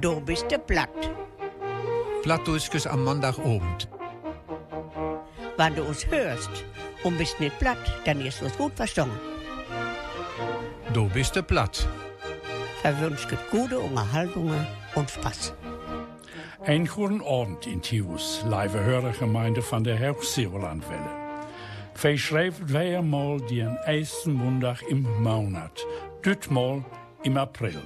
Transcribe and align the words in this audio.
Du 0.00 0.20
bist 0.20 0.48
der 0.50 0.58
platt. 0.58 1.10
Plattdeutsches 2.22 2.86
am 2.86 3.04
Montagabend. 3.04 3.88
Wenn 5.56 5.74
du 5.74 5.82
uns 5.82 6.06
hörst 6.06 6.64
und 7.02 7.18
bist 7.18 7.40
nicht 7.40 7.58
platt, 7.58 7.78
dann 8.04 8.20
ist 8.20 8.42
es 8.42 8.56
gut 8.56 8.74
verstanden. 8.74 9.18
Du 10.92 11.08
bist 11.08 11.34
der 11.34 11.42
platt. 11.42 11.88
Verwünscht 12.82 13.28
gute 13.50 13.80
Unterhaltungen 13.80 14.66
und 14.94 15.10
Spaß. 15.10 15.52
Een 16.64 16.86
goede 16.86 17.24
Abend 17.26 17.66
in 17.66 17.82
Tius, 17.82 18.44
live 18.44 18.74
Hörergemeinde 18.74 19.62
van 19.62 19.82
der 19.82 19.98
Hochzeelandwelle. 19.98 21.21
Wij 22.02 22.96
eenmaal 22.96 23.46
die 23.46 23.62
een 23.62 23.78
eerste 23.86 24.30
Montag 24.30 24.82
im 24.82 25.06
Monat, 25.20 25.86
ditmaal 26.20 26.84
im 27.20 27.36
April. 27.36 27.80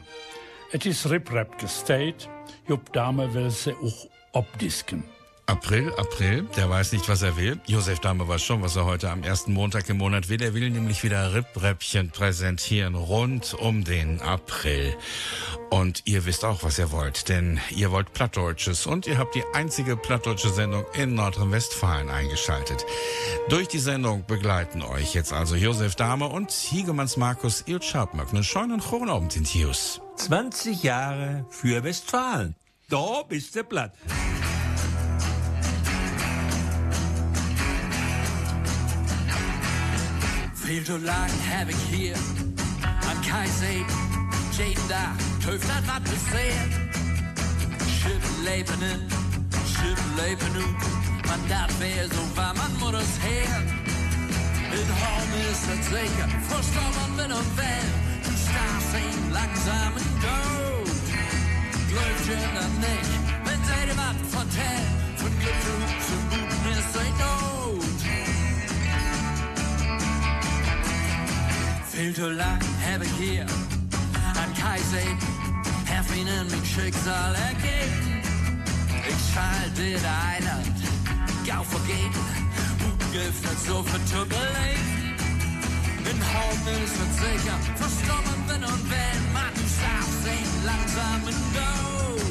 Het 0.70 0.84
is 0.84 1.04
riprap 1.04 1.54
gesteht, 1.56 2.28
Jupp 2.66 2.92
Dame 2.92 3.30
will 3.30 3.50
se 3.50 3.76
auch 3.82 4.06
obdisken. 4.30 5.15
April, 5.48 5.92
April, 5.96 6.42
der 6.56 6.68
weiß 6.68 6.90
nicht, 6.90 7.08
was 7.08 7.22
er 7.22 7.36
will. 7.36 7.60
Josef 7.66 8.00
Dahme 8.00 8.26
weiß 8.26 8.42
schon, 8.42 8.62
was 8.62 8.74
er 8.74 8.84
heute 8.84 9.10
am 9.10 9.22
ersten 9.22 9.52
Montag 9.52 9.88
im 9.88 9.98
Monat 9.98 10.28
will. 10.28 10.42
Er 10.42 10.54
will 10.54 10.68
nämlich 10.70 11.04
wieder 11.04 11.34
Rippräppchen 11.34 12.10
präsentieren 12.10 12.96
rund 12.96 13.54
um 13.54 13.84
den 13.84 14.20
April. 14.20 14.96
Und 15.70 16.02
ihr 16.04 16.26
wisst 16.26 16.44
auch, 16.44 16.64
was 16.64 16.80
ihr 16.80 16.90
wollt, 16.90 17.28
denn 17.28 17.60
ihr 17.70 17.92
wollt 17.92 18.12
Plattdeutsches 18.12 18.86
und 18.86 19.06
ihr 19.06 19.18
habt 19.18 19.36
die 19.36 19.44
einzige 19.54 19.96
plattdeutsche 19.96 20.50
Sendung 20.50 20.84
in 20.94 21.14
Nordrhein-Westfalen 21.14 22.10
eingeschaltet. 22.10 22.84
Durch 23.48 23.68
die 23.68 23.78
Sendung 23.78 24.26
begleiten 24.26 24.82
euch 24.82 25.14
jetzt 25.14 25.32
also 25.32 25.54
Josef 25.54 25.94
Dahme 25.94 26.26
und 26.26 26.50
Hiegemanns 26.50 27.16
Markus 27.16 27.62
Ilschabmöck. 27.66 28.30
Einen 28.30 28.42
schönen 28.42 28.80
Kronabend 28.80 29.36
in 29.36 29.44
Tius. 29.44 30.00
20 30.16 30.82
Jahre 30.82 31.46
für 31.50 31.84
Westfalen. 31.84 32.56
Da 32.88 33.22
bist 33.28 33.54
du 33.54 33.62
platt. 33.62 33.92
Veel 40.66 40.82
te 40.82 40.98
lang 41.00 41.30
heb 41.32 41.68
ik 41.68 41.76
hier 41.90 42.16
aan 43.08 43.20
Kaiseet, 43.28 43.90
jeden 44.56 44.88
dag 44.88 45.16
heeft 45.46 45.66
dat 45.66 45.84
wat 45.90 46.02
bezet. 46.02 46.72
Schiffen 47.96 48.42
leven 48.42 48.80
in, 48.92 49.00
schiffen 49.72 50.14
leven 50.14 50.52
nu, 50.52 50.66
maar 51.26 51.42
dat 51.48 51.78
weer 51.78 52.06
zo 52.14 52.22
waar 52.34 52.54
man 52.56 52.72
moet 52.78 53.00
es 53.02 53.14
her. 53.26 53.62
In 54.78 54.88
Horn 55.00 55.32
ist 55.50 55.64
het 55.70 55.84
zeker, 55.94 56.28
verstorben 56.50 57.10
bin 57.16 57.32
und 57.38 57.50
wenn, 57.58 57.88
du 58.24 58.32
starrst 58.44 58.92
ihn 59.02 59.18
langsam 59.38 59.92
in 60.02 60.12
dood. 60.24 60.98
Glaubt 61.90 62.24
je 62.28 62.36
dat 62.56 62.74
nicht, 62.86 63.12
wenn 63.46 63.60
sie 63.68 63.82
dir 63.88 63.96
was 64.02 64.18
vertellt, 64.36 64.88
von 65.20 65.32
Glück 65.40 65.58
zu 65.64 65.72
guten 65.88 66.35
Lang 72.14 72.62
heb 72.62 73.02
ik 73.02 73.08
hier 73.18 73.44
aan 74.36 74.52
Kaiser 74.62 75.16
Herfinen 75.84 76.46
mijn 76.46 76.64
Schicksal 76.64 77.34
ergeben. 77.34 78.22
Ich 79.08 79.20
schall 79.30 79.70
dit 79.74 80.04
Eiland 80.34 80.76
gauw 81.46 81.64
vergeben, 81.64 82.26
ungiftet 82.86 83.58
so 83.66 83.82
für 83.82 84.04
zu 84.04 84.24
beleben. 84.26 85.16
In 86.10 86.20
Horn 86.32 86.82
ist 86.82 86.96
es 87.04 87.12
sicher, 87.24 87.58
verstorben 87.74 88.40
bin 88.46 88.62
und 88.64 88.82
wenn 88.90 89.22
man 89.32 89.54
starb 89.74 90.10
sehen 90.24 90.52
langsam 90.64 91.20
in 91.30 91.40
Not. 91.56 92.22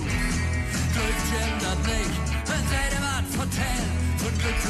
Glück 0.94 1.20
gendert 1.32 1.82
nicht, 1.92 2.16
wenn 2.50 2.64
sie 2.72 2.86
dir 2.92 3.04
was 3.08 3.28
vertellt, 3.40 3.92
von 4.22 4.34
Glück 4.40 4.62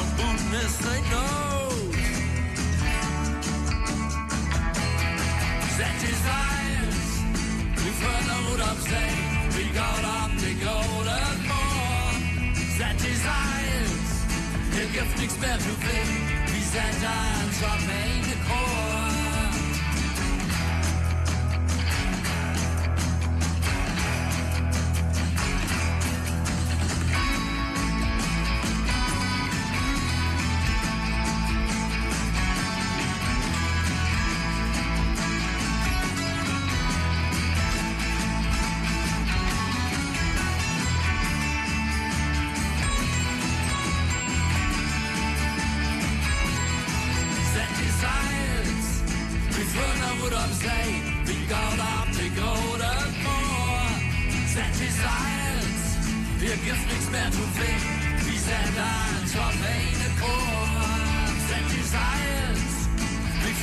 und 0.00 0.10
Guten 0.18 0.54
ist 0.64 0.86
ein 0.94 1.04
Not. 1.10 2.01
Gibt 14.92 15.18
nichts 15.18 15.38
mehr 15.40 15.58
zu 15.58 15.64
finden, 15.64 16.28
wie 16.46 16.62
sind 16.62 17.02
ein 17.02 17.52
Charmaine 17.58 18.36
Chor. 18.46 19.21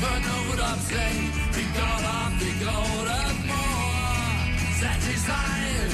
Hör 0.02 0.20
nog 0.20 0.60
av 0.60 0.78
sig, 0.78 1.14
vi 1.56 1.64
galar, 1.78 2.32
vi 2.40 2.52
gråter 2.64 3.30
på 3.50 3.64
Satisfied, 4.82 5.92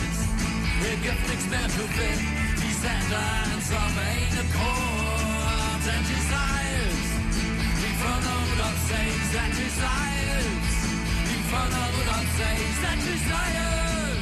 det 0.82 0.96
gift 1.06 1.30
niks 1.30 1.48
mer 1.52 1.70
till 1.76 1.90
vind 1.98 2.22
Vi 2.62 2.74
sätter 2.74 3.26
en 3.54 3.62
som 3.62 3.94
en 4.10 4.48
kort 4.58 5.82
Satisfied, 5.86 6.98
vi 7.82 7.90
får 8.00 8.20
något 8.28 8.60
av 8.70 8.78
sig 8.90 9.08
Satisfied, 9.34 10.56
vi 11.30 11.38
får 11.50 11.68
något 11.76 12.10
av 12.18 12.26
sig 12.38 12.58
Satisfied, 12.84 14.18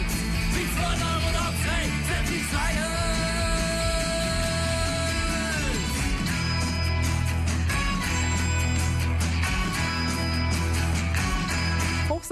vi 0.56 0.64
får 0.76 0.94
något 1.04 1.36
av 1.48 1.54
sig 1.66 1.84
Satisfied 2.10 3.03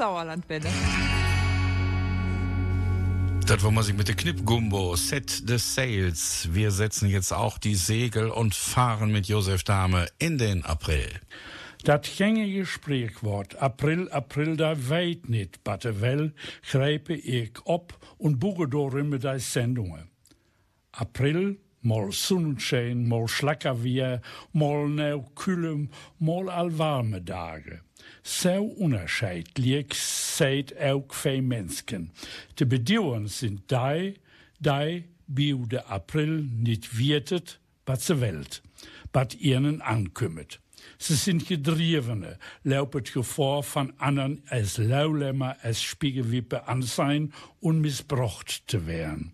Hochsauerlandwelle. 0.01 0.69
Das, 3.45 3.63
wo 3.63 3.71
man 3.71 3.83
sich 3.83 3.95
mit 3.95 4.07
der 4.07 4.15
Knippgumbo, 4.15 4.95
Set 4.95 5.43
the 5.47 5.57
Sails. 5.57 6.49
Wir 6.51 6.71
setzen 6.71 7.09
jetzt 7.09 7.31
auch 7.31 7.57
die 7.57 7.75
Segel 7.75 8.29
und 8.29 8.55
fahren 8.55 9.11
mit 9.11 9.27
Josef 9.27 9.63
Dahme 9.63 10.07
in 10.17 10.37
den 10.37 10.63
April. 10.65 11.09
Dat 11.83 12.05
gängige 12.05 12.65
Sprichwort 12.65 13.55
April, 13.55 14.07
April, 14.11 14.55
da 14.55 14.75
weet 14.89 15.29
niet, 15.29 15.63
batte 15.63 15.99
wel, 15.99 16.31
grijpe 16.61 17.21
ik 17.21 17.61
op 17.63 17.97
und 18.17 18.39
boege 18.39 18.67
door 18.67 19.03
met 19.03 19.21
die 19.21 19.39
Sendungen. 19.39 20.09
April, 20.91 21.57
mal 21.79 22.11
Sonnenschein, 22.11 23.07
mal 23.07 23.27
schlacker 23.27 23.81
weer, 23.81 24.21
mal 24.51 24.87
neu 24.87 25.23
kühlem, 25.33 25.89
mal 26.17 26.49
al 26.49 26.77
warme 26.77 27.23
Tage. 27.23 27.81
So 28.23 28.63
unterscheidlich 28.63 29.93
seid 29.95 30.79
auch 30.79 31.07
zwei 31.09 31.41
Menschen. 31.41 32.11
Die 32.59 32.65
Bedingungen 32.65 33.27
sind 33.27 33.71
die, 33.71 34.13
die 34.59 35.03
bio 35.27 35.65
de 35.65 35.79
April 35.79 36.43
nicht 36.43 36.97
wirtet, 36.97 37.59
was 37.85 38.05
ze 38.05 38.21
welt, 38.21 38.61
was 39.11 39.35
ihnen 39.39 39.81
ankümmet. 39.81 40.59
Sie 40.97 41.15
sind 41.15 41.47
Gedrievene, 41.47 42.37
laufen 42.63 43.03
Gefahr 43.03 43.63
von 43.63 43.93
anderen 43.99 44.43
als 44.47 44.77
Laulämmer, 44.77 45.57
als 45.61 45.81
Spiegelwippe 45.81 46.67
ansehen 46.67 47.33
und 47.59 47.81
missbraucht 47.81 48.63
zu 48.67 48.85
werden. 48.87 49.33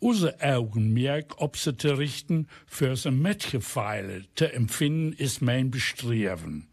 Unser 0.00 0.34
Augenmerk 0.40 1.40
ob 1.40 1.56
sie 1.56 1.76
zu 1.76 1.98
richten, 1.98 2.46
für 2.66 2.94
sie 2.96 3.10
Metgefeile 3.10 4.26
zu 4.36 4.52
empfinden, 4.52 5.12
ist 5.12 5.42
mein 5.42 5.70
Bestreben. 5.70 6.68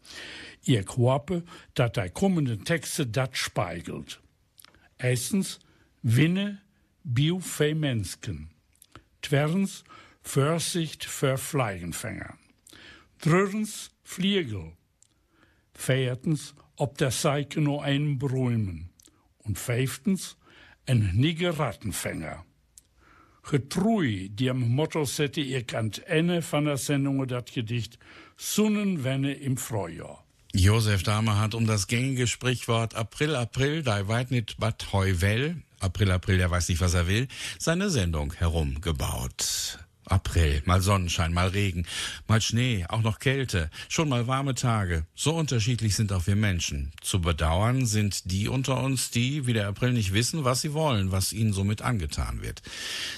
Ich 0.68 0.96
hoffe, 0.96 1.44
dass 1.74 1.92
die 1.92 2.10
kommenden 2.10 2.64
Texte 2.64 3.06
das 3.06 3.28
spiegelt. 3.34 4.20
Erstens, 4.98 5.60
Winne, 6.02 6.60
Bio 7.04 7.38
für 7.38 7.72
Menschen. 7.72 8.50
Zweitens, 9.22 9.84
Vorsicht 10.22 11.04
für 11.04 11.38
Fliegenfänger. 11.38 12.34
Drittens, 13.20 13.92
Fliegel. 14.02 14.72
Viertens, 15.72 16.56
ob 16.74 16.98
der 16.98 17.12
Seike 17.12 17.60
nur 17.60 17.84
einen 17.84 18.18
Brümen. 18.18 18.90
Und 19.38 19.60
fünftens, 19.60 20.36
ein 20.84 21.12
nigger 21.14 21.60
Rattenfänger. 21.60 22.44
Getrui, 23.48 24.30
die 24.30 24.50
am 24.50 24.68
Motto 24.68 25.04
sette 25.04 25.42
ich 25.42 25.76
an 25.76 25.92
Ende 26.06 26.42
von 26.42 26.64
der 26.64 26.76
Sendung 26.76 27.24
das 27.28 27.44
Gedicht 27.54 28.00
Sonnenwenne 28.36 29.34
im 29.34 29.56
Frühjahr. 29.56 30.25
Josef 30.58 31.02
Dahmer 31.02 31.38
hat 31.38 31.54
um 31.54 31.66
das 31.66 31.86
gängige 31.86 32.26
Sprichwort 32.26 32.94
April, 32.94 33.36
April, 33.36 33.82
da 33.82 34.08
weit 34.08 34.30
nicht 34.30 34.56
bat 34.58 34.90
heuwell, 34.90 35.56
April, 35.80 36.10
April, 36.10 36.38
der 36.38 36.50
weiß 36.50 36.70
nicht, 36.70 36.80
was 36.80 36.94
er 36.94 37.06
will, 37.06 37.28
seine 37.58 37.90
Sendung 37.90 38.32
herumgebaut. 38.32 39.78
April, 40.06 40.62
mal 40.64 40.80
Sonnenschein, 40.80 41.32
mal 41.32 41.48
Regen, 41.48 41.86
mal 42.28 42.40
Schnee, 42.40 42.86
auch 42.88 43.02
noch 43.02 43.18
Kälte, 43.18 43.70
schon 43.88 44.08
mal 44.08 44.26
warme 44.26 44.54
Tage. 44.54 45.04
So 45.14 45.34
unterschiedlich 45.34 45.96
sind 45.96 46.12
auch 46.12 46.26
wir 46.26 46.36
Menschen. 46.36 46.92
Zu 47.02 47.20
bedauern 47.20 47.86
sind 47.86 48.30
die 48.30 48.48
unter 48.48 48.82
uns, 48.82 49.10
die, 49.10 49.46
wie 49.46 49.52
der 49.52 49.68
April, 49.68 49.92
nicht 49.92 50.12
wissen, 50.12 50.44
was 50.44 50.60
sie 50.60 50.72
wollen, 50.72 51.12
was 51.12 51.32
ihnen 51.32 51.52
somit 51.52 51.82
angetan 51.82 52.42
wird. 52.42 52.62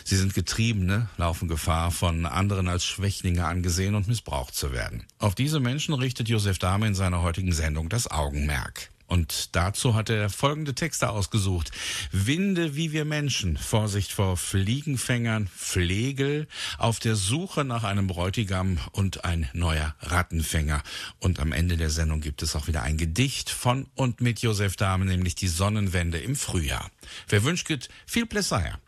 Sie 0.05 0.17
sind 0.17 0.35
Getriebene, 0.35 1.09
laufen 1.17 1.49
Gefahr, 1.49 1.91
von 1.91 2.27
anderen 2.27 2.69
als 2.69 2.85
Schwächlinge 2.85 3.45
angesehen 3.45 3.95
und 3.95 4.09
missbraucht 4.09 4.55
zu 4.55 4.73
werden. 4.73 5.05
Auf 5.19 5.35
diese 5.35 5.61
Menschen 5.61 5.95
richtet 5.95 6.29
Josef 6.29 6.59
Dahme 6.59 6.87
in 6.87 6.95
seiner 6.95 7.23
heutigen 7.23 7.53
Sendung 7.53 7.89
das 7.89 8.11
Augenmerk. 8.11 8.91
Und 9.09 9.57
dazu 9.57 9.95
hat 9.95 10.11
er 10.11 10.29
folgende 10.29 10.75
Texte 10.75 11.09
ausgesucht. 11.09 11.73
Winde 12.13 12.77
wie 12.77 12.93
wir 12.93 13.05
Menschen, 13.05 13.57
Vorsicht 13.57 14.13
vor 14.13 14.37
Fliegenfängern, 14.37 15.49
Flegel, 15.49 16.47
auf 16.77 17.01
der 17.01 17.17
Suche 17.17 17.65
nach 17.65 17.85
einem 17.85 18.07
Bräutigam 18.07 18.79
und 18.93 19.25
ein 19.25 19.49
neuer 19.55 19.95
Rattenfänger. 20.01 20.83
Und 21.19 21.41
am 21.41 21.53
Ende 21.53 21.77
der 21.79 21.91
Sendung 21.91 22.21
gibt 22.21 22.43
es 22.43 22.55
auch 22.55 22.67
wieder 22.67 22.83
ein 22.83 22.99
Gedicht 22.99 23.51
von 23.51 23.87
und 23.95 24.21
mit 24.21 24.41
Josef 24.41 24.77
Dahme, 24.77 25.07
nämlich 25.07 25.35
die 25.35 25.49
Sonnenwende 25.49 26.19
im 26.19 26.37
Frühjahr. 26.37 26.91
Wer 27.29 27.45
wünscht, 27.45 27.69
viel 28.07 28.27
Plessire. 28.27 28.79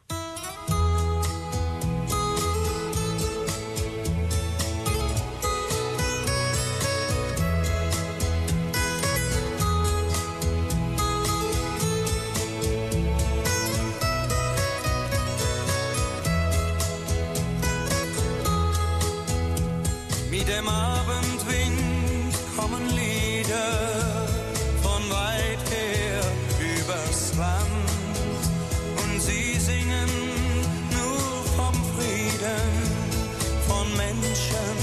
Dem 20.51 20.69
Abendwind 20.69 22.35
kommen 22.57 22.85
Lieder 22.89 24.27
von 24.83 25.03
weit 25.09 25.63
her 25.71 26.23
übers 26.75 27.37
Land 27.39 27.87
und 29.01 29.23
sie 29.23 29.55
singen 29.61 30.11
nur 30.97 31.45
vom 31.57 31.75
Frieden, 31.95 32.69
von 33.69 33.87
Menschen 33.97 34.77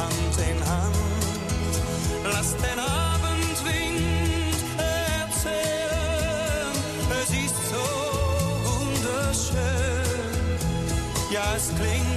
Hand 0.00 0.36
in 0.50 0.60
Hand. 0.68 1.22
Lass 2.34 2.50
den 2.56 2.78
Abendwind 2.78 4.54
erzählen, 5.16 6.72
es 7.22 7.30
ist 7.44 7.58
so 7.72 7.86
wunderschön. 8.68 9.60
Ja, 11.32 11.54
es 11.56 11.68
klingt 11.74 12.09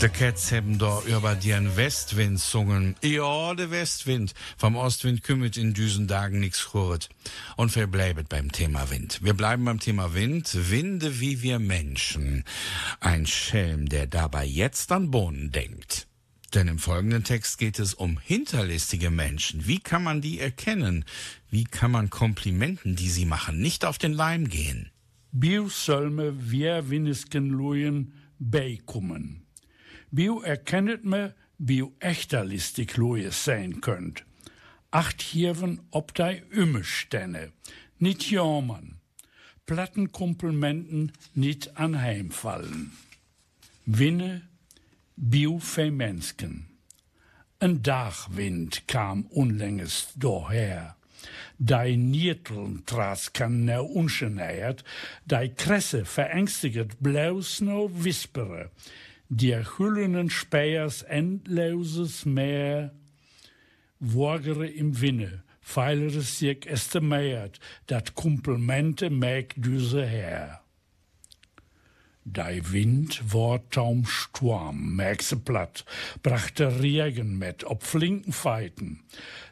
De 0.00 0.08
Cats 0.10 0.50
hebben 0.50 0.78
da 0.78 1.00
über 1.06 1.34
den 1.34 1.76
Westwind 1.76 2.38
sungen. 2.38 2.96
Ja, 3.02 3.54
der 3.54 3.70
Westwind. 3.70 4.34
Vom 4.58 4.76
Ostwind 4.76 5.22
kümmert 5.22 5.56
in 5.56 5.72
düsen 5.72 6.08
Tagen 6.08 6.40
nix 6.40 6.70
gehört. 6.72 7.08
Und 7.56 7.74
wir 7.74 7.86
bleiben 7.86 8.24
beim 8.28 8.52
Thema 8.52 8.90
Wind. 8.90 9.20
Wir 9.22 9.34
bleiben 9.34 9.64
beim 9.64 9.80
Thema 9.80 10.12
Wind. 10.14 10.70
Winde 10.70 11.20
wie 11.20 11.42
wir 11.42 11.58
Menschen. 11.58 12.44
Ein 13.00 13.26
Schelm, 13.26 13.88
der 13.88 14.06
dabei 14.06 14.44
jetzt 14.44 14.92
an 14.92 15.10
Bohnen 15.10 15.52
denkt. 15.52 16.06
Denn 16.54 16.68
im 16.68 16.78
folgenden 16.78 17.24
Text 17.24 17.58
geht 17.58 17.78
es 17.78 17.94
um 17.94 18.18
hinterlistige 18.18 19.10
Menschen. 19.10 19.66
Wie 19.66 19.80
kann 19.80 20.02
man 20.02 20.20
die 20.20 20.38
erkennen? 20.38 21.04
Wie 21.50 21.64
kann 21.64 21.90
man 21.90 22.10
Komplimenten, 22.10 22.94
die 22.94 23.10
sie 23.10 23.26
machen, 23.26 23.60
nicht 23.60 23.84
auf 23.84 23.98
den 23.98 24.12
Leim 24.12 24.48
gehen? 24.48 24.90
Biu 25.32 25.68
soll 25.68 26.10
me 26.10 26.32
wer 26.38 26.90
winnesken 26.90 27.48
loeien 27.48 28.12
bijkommen. 30.14 30.42
Biu 30.42 30.42
erkennet 30.42 31.04
me 31.04 31.34
biu 31.56 31.92
echterlistig 31.98 32.96
loeien 32.96 33.32
sein 33.32 33.80
könnt. 33.80 34.24
Acht 34.90 35.22
hierven 35.22 35.80
op 35.90 36.14
dei 36.14 36.42
Ümmestänne, 36.50 37.52
nicht 37.98 38.30
jammern. 38.30 39.00
Platten 39.66 40.12
Komplimenten 40.12 41.12
nicht 41.32 41.76
anheimfallen. 41.76 42.92
Winne, 43.86 44.42
biu 45.16 45.58
fei 45.58 45.90
Mensken. 45.90 46.66
Een 47.58 47.82
Dagwind 47.82 48.86
kam 48.86 49.26
unlängst 49.30 50.12
doher. 50.16 50.96
Dei 51.58 51.96
Niertelntras 51.96 53.32
kan 53.32 53.64
nou 53.64 53.84
ungeneiert, 53.84 54.84
dei 55.24 55.48
Kresse 55.48 56.04
verängstiget 56.04 57.00
bloß 57.00 57.60
no 57.60 57.90
wispere. 58.04 58.70
Der 59.30 59.78
hüllenen 59.78 60.28
Speiers 60.28 61.02
endloses 61.02 62.26
Meer 62.26 62.94
wogere 63.98 64.66
im 64.66 65.00
Winne, 65.00 65.42
feilere 65.60 66.20
sich 66.20 66.66
estimeiert, 66.66 67.58
dat 67.86 68.14
Komplemente 68.14 69.08
mäg 69.08 69.54
düse 69.56 70.04
her. 70.04 70.60
Dei 72.26 72.60
Wind 72.70 73.32
war 73.32 73.68
taum 73.70 74.06
Sturm, 74.06 74.96
merkse 74.96 75.36
platt, 75.36 75.84
brachte 76.22 76.80
Regen 76.80 77.38
mit, 77.38 77.64
ob 77.64 77.82
flinken 77.82 78.32
Feiten. 78.32 79.04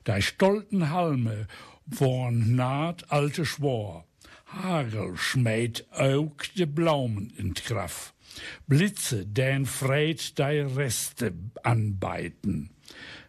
Dei 0.04 0.20
stolten 0.20 0.90
Halme 0.90 1.46
waren 1.86 2.54
naht 2.56 3.10
alte 3.10 3.44
Schwor. 3.46 4.06
Hagel 4.46 5.16
schmäht 5.16 5.86
aug 5.92 6.44
de 6.56 6.66
Blaumen 6.66 7.30
in 7.36 7.54
Kraft. 7.54 8.14
Blitze, 8.66 9.26
den 9.26 9.66
freit 9.66 10.38
dei 10.38 10.62
Reste 10.62 11.32
anbeiten. 11.62 12.70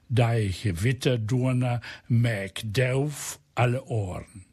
Dei 0.08 0.54
Gewitterdurner 0.62 1.82
mäg 2.08 2.62
dauf 2.64 3.40
alle 3.56 3.84
Ohren. 3.86 4.46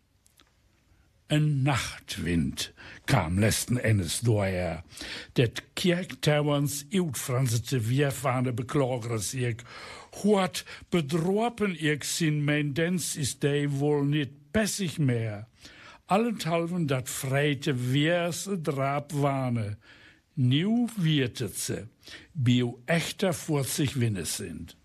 Een 1.30 1.62
Nachtwind 1.62 2.72
kam 3.04 3.38
letzten 3.38 3.78
Endes 3.78 4.20
doorher. 4.20 4.82
Det 5.32 5.62
Kirktauerns 5.74 6.86
uitfransete 6.92 7.88
weervaande 7.88 8.52
beklagere 8.52 9.18
sich. 9.18 9.62
Wat 10.22 10.64
bedropen 10.88 11.80
ik 11.80 12.04
sin 12.04 12.44
mijn 12.44 12.72
dens 12.72 13.16
is 13.16 13.38
dei 13.38 13.68
wohl 13.68 14.04
niet 14.04 14.30
pessig 14.50 14.98
mehr. 14.98 15.46
Allenthalben 16.06 16.86
dat 16.86 17.08
freite 17.08 17.74
weerse 17.74 18.60
Drabwane. 18.60 19.76
Nieuw 20.34 20.88
wiertet 20.96 21.58
ze, 21.58 21.88
bio 22.32 22.82
echter 22.86 23.32
vor 23.32 23.64
sich 23.64 23.98
Winnes 24.00 24.36
sind. 24.36 24.76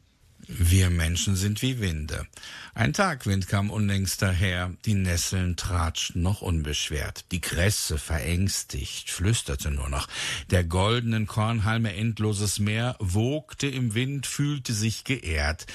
Wir 0.48 0.92
Menschen 0.92 1.36
sind 1.36 1.62
wie 1.62 1.80
Winde. 1.80 2.28
Ein 2.76 2.94
Tagwind 2.94 3.48
kam 3.48 3.72
unlängst 3.72 4.22
daher, 4.22 4.74
die 4.86 4.94
Nesseln 4.94 5.56
tratschten 5.56 6.22
noch 6.22 6.42
unbeschwert, 6.42 7.26
die 7.32 7.42
Kresse 7.42 7.98
verängstigt, 7.98 9.10
flüsterte 9.10 9.72
nur 9.72 9.90
noch, 9.90 10.08
der 10.52 10.64
goldenen 10.64 11.26
Kornhalme 11.26 11.96
endloses 11.96 12.60
Meer 12.60 12.96
wogte 13.00 13.68
im 13.68 13.96
Wind, 13.96 14.28
fühlte 14.28 14.74
sich 14.74 15.04
geehrt, 15.04 15.66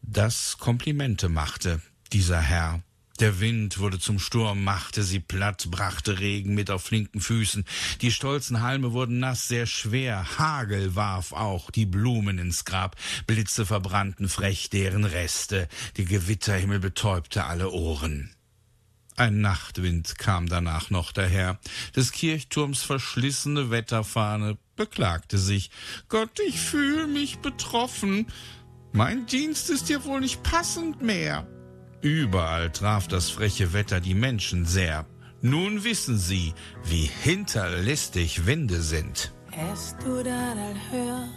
das 0.00 0.56
Komplimente 0.58 1.28
machte, 1.28 1.82
dieser 2.12 2.40
Herr. 2.40 2.82
Der 3.20 3.38
Wind 3.38 3.78
wurde 3.78 4.00
zum 4.00 4.18
Sturm, 4.18 4.64
machte 4.64 5.04
sie 5.04 5.20
platt, 5.20 5.68
brachte 5.70 6.18
Regen 6.18 6.54
mit 6.54 6.68
auf 6.68 6.82
flinken 6.82 7.20
Füßen. 7.20 7.64
Die 8.00 8.10
stolzen 8.10 8.60
Halme 8.60 8.92
wurden 8.92 9.20
nass, 9.20 9.46
sehr 9.46 9.66
schwer. 9.66 10.38
Hagel 10.38 10.96
warf 10.96 11.32
auch 11.32 11.70
die 11.70 11.86
Blumen 11.86 12.38
ins 12.38 12.64
Grab. 12.64 12.96
Blitze 13.28 13.66
verbrannten 13.66 14.28
frech 14.28 14.68
deren 14.68 15.04
Reste. 15.04 15.68
Die 15.96 16.04
Gewitterhimmel 16.04 16.80
betäubte 16.80 17.44
alle 17.44 17.70
Ohren. 17.70 18.34
Ein 19.16 19.40
Nachtwind 19.40 20.18
kam 20.18 20.48
danach 20.48 20.90
noch 20.90 21.12
daher. 21.12 21.60
Des 21.94 22.10
Kirchturms 22.10 22.82
verschlissene 22.82 23.70
Wetterfahne 23.70 24.58
beklagte 24.74 25.38
sich. 25.38 25.70
Gott, 26.08 26.40
ich 26.48 26.58
fühl 26.58 27.06
mich 27.06 27.38
betroffen. 27.38 28.26
Mein 28.92 29.26
Dienst 29.26 29.70
ist 29.70 29.88
dir 29.88 30.04
wohl 30.04 30.20
nicht 30.20 30.42
passend 30.42 31.00
mehr. 31.00 31.46
Überall 32.04 32.68
traf 32.68 33.08
das 33.08 33.30
freche 33.30 33.72
Wetter 33.72 33.98
die 33.98 34.12
Menschen 34.12 34.66
sehr. 34.66 35.06
Nun 35.40 35.84
wissen 35.84 36.18
sie, 36.18 36.52
wie 36.84 37.08
hinterlistig 37.22 38.44
Winde 38.44 38.82
sind. 38.82 39.32
Hast 39.56 39.96
du 40.04 40.22
das 40.22 40.26
all 40.26 40.76
hört? 40.90 41.28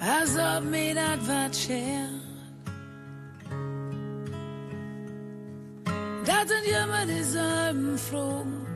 Als 0.00 0.36
ob 0.36 0.70
mir 0.70 0.94
das 0.94 1.18
was 1.26 1.62
schert. 1.62 2.10
Das 6.26 6.44
sind 6.46 6.66
immer 6.82 7.06
dieselben 7.06 7.96
Flogen, 7.96 8.66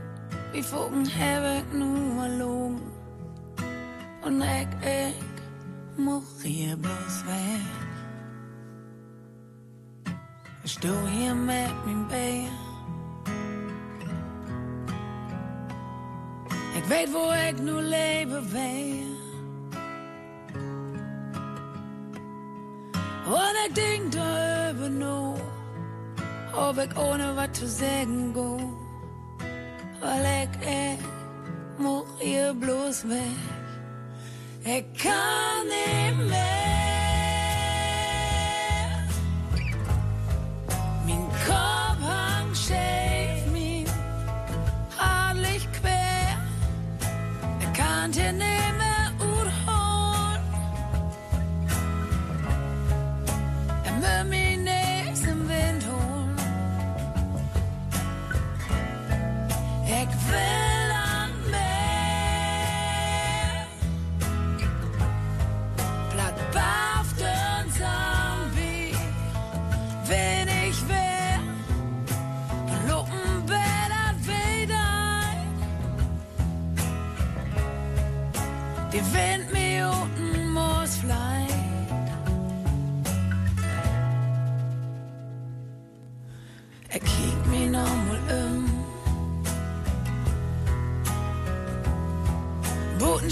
wie 0.52 0.62
Vogel 0.62 1.06
Herberg 1.06 1.74
nur 1.74 2.28
logen. 2.28 2.80
Und 4.24 4.40
ich, 4.40 4.68
ich, 4.80 5.31
morir 5.96 6.76
bloß 6.76 7.26
weg. 7.26 7.82
Ich 10.64 10.72
steh 10.72 10.88
hier 11.10 11.34
mit 11.34 11.72
meinem 11.84 12.08
Bär. 12.08 12.48
Ik 16.76 16.84
weet 16.84 17.12
waar 17.12 17.48
ik 17.48 17.60
nu 17.60 17.72
leven 17.72 18.50
wil. 18.50 19.10
Und 23.26 23.56
ik 23.66 23.74
denk 23.74 24.12
darüber 24.12 24.90
nu, 24.90 25.34
ob 26.52 26.78
ik 26.78 26.98
ohne 26.98 27.34
was 27.34 27.58
zu 27.58 27.66
sagen 27.66 28.32
go. 28.34 28.58
Weil 30.00 30.42
ik, 30.42 30.66
ik 30.66 30.98
muss 31.78 32.04
hier 32.18 32.54
bloß 32.54 33.02
weg. 33.02 33.51
Ik 34.64 34.84
kan 34.96 35.66
nicht 35.66 36.61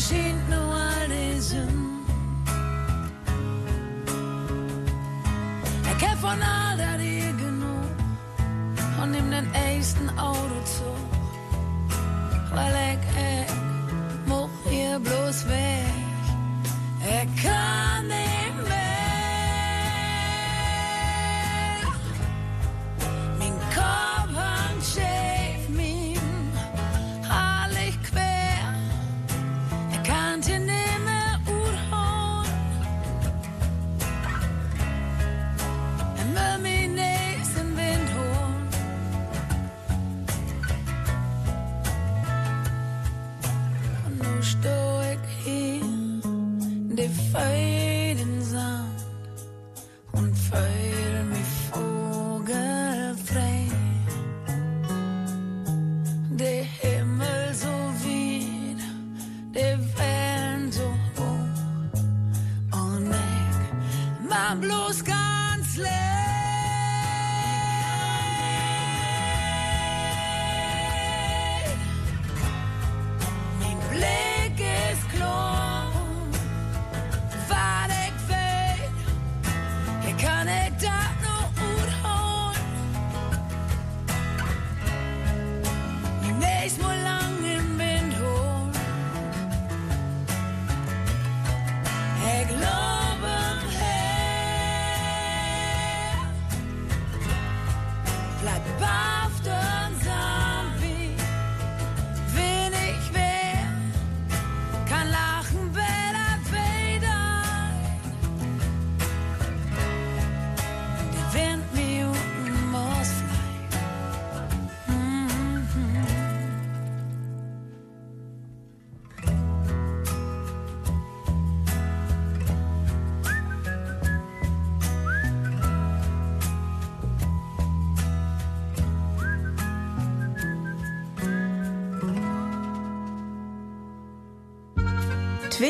Nur 0.00 0.74
all 0.74 1.08
die 1.08 1.38
Sünden. 1.38 2.06
Er 5.86 5.94
kennt 5.96 6.18
von 6.20 6.40
all 6.40 6.76
der 6.78 6.96
dir 6.96 7.32
genug 7.34 7.90
und 9.02 9.10
nimmt 9.10 9.30
den 9.30 9.52
ersten 9.52 10.08
Autozug. 10.18 10.96
Weil 12.54 12.72
ich, 12.94 13.09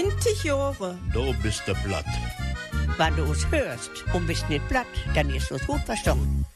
20 0.01 0.45
Jahre. 0.45 0.99
Du 1.13 1.35
bist 1.43 1.63
der 1.67 1.75
Blatt. 1.85 2.07
Wenn 2.97 3.15
du 3.17 3.25
es 3.33 3.51
hörst 3.51 3.91
und 4.15 4.27
bist 4.27 4.49
nicht 4.49 4.67
blatt, 4.67 4.87
dann 5.15 5.29
ist 5.29 5.51
es 5.51 5.67
gut 5.67 5.83
verstanden. 5.83 6.47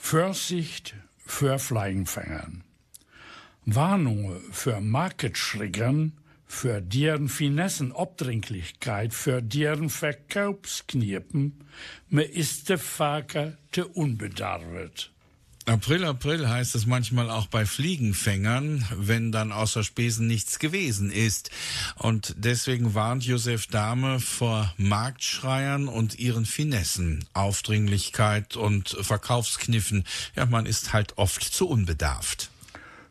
Vorsicht 0.00 0.96
für 1.24 1.60
Fliegenfängern. 1.60 2.64
Warnungen 3.66 4.40
für 4.50 4.80
Marketschriggern, 4.80 6.14
für 6.46 6.80
deren 6.80 7.28
Finessen 7.28 7.92
Obdringlichkeit, 7.92 9.14
für 9.14 9.42
deren 9.42 9.90
Verkaufskniepen, 9.90 11.68
me 12.08 12.24
ist 12.24 12.68
der 12.68 12.78
Faker 12.78 13.56
te 13.70 13.86
unbedarvet. 13.86 15.12
April, 15.68 16.04
April 16.04 16.48
heißt 16.48 16.74
es 16.76 16.86
manchmal 16.86 17.28
auch 17.28 17.46
bei 17.46 17.66
Fliegenfängern, 17.66 18.86
wenn 18.96 19.32
dann 19.32 19.52
außer 19.52 19.84
Spesen 19.84 20.26
nichts 20.26 20.58
gewesen 20.58 21.10
ist. 21.10 21.50
Und 21.96 22.34
deswegen 22.38 22.94
warnt 22.94 23.24
Josef 23.24 23.66
Dahme 23.66 24.18
vor 24.18 24.72
Marktschreiern 24.78 25.86
und 25.86 26.18
ihren 26.18 26.46
Finessen, 26.46 27.22
Aufdringlichkeit 27.34 28.56
und 28.56 28.88
Verkaufskniffen. 28.88 30.04
Ja, 30.34 30.46
man 30.46 30.64
ist 30.64 30.94
halt 30.94 31.18
oft 31.18 31.42
zu 31.42 31.68
unbedarft. 31.68 32.50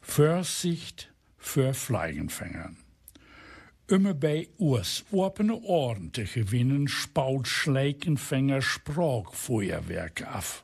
Vorsicht 0.02 1.10
für 1.38 1.76
Fliegenfängern. 1.76 2.76
Immer 3.88 4.16
bei 4.16 4.50
uns 4.58 5.06
opene 5.12 5.62
Ohren 5.62 6.12
te 6.12 6.26
gewinnen, 6.26 6.88
spaut 6.88 7.48
Schleikenfänger 7.48 8.64
Sprachfeuerwerke 8.64 10.28
af. 10.28 10.64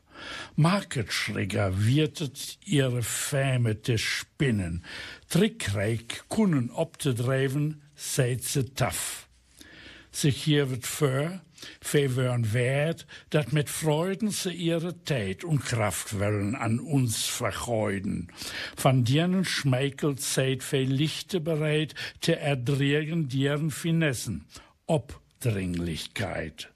Marketschläger 0.55 1.85
wirtet 1.85 2.57
ihre 2.65 3.01
Fäme 3.01 3.81
te 3.81 3.97
spinnen. 3.97 4.83
Trickreich 5.29 6.23
kunnen 6.29 6.69
op 6.69 6.97
te 6.97 7.13
drijven, 7.13 7.81
seid 7.95 8.43
ze 8.43 8.73
taf. 8.73 9.27
Sich 10.11 10.43
hier 10.43 10.69
wird 10.69 10.85
für, 10.85 11.41
verwören 11.81 12.53
wert, 12.53 13.05
dat 13.29 13.51
mit 13.51 13.69
Freuden 13.69 14.31
sie 14.31 14.51
ihre 14.51 15.03
Tät 15.03 15.43
und 15.43 15.63
Kraft 15.63 16.19
wollen 16.19 16.55
an 16.55 16.79
uns 16.79 17.25
vergeuden. 17.25 18.31
Von 18.75 19.03
deren 19.03 19.45
schmeichelt 19.45 20.21
seid 20.21 20.63
für 20.63 20.83
Lichte 20.83 21.39
bereit, 21.39 21.95
te 22.21 22.37
erdregen 22.37 23.29
deren 23.29 23.71
Finessen, 23.71 24.45
Obdringlichkeit. 24.85 26.72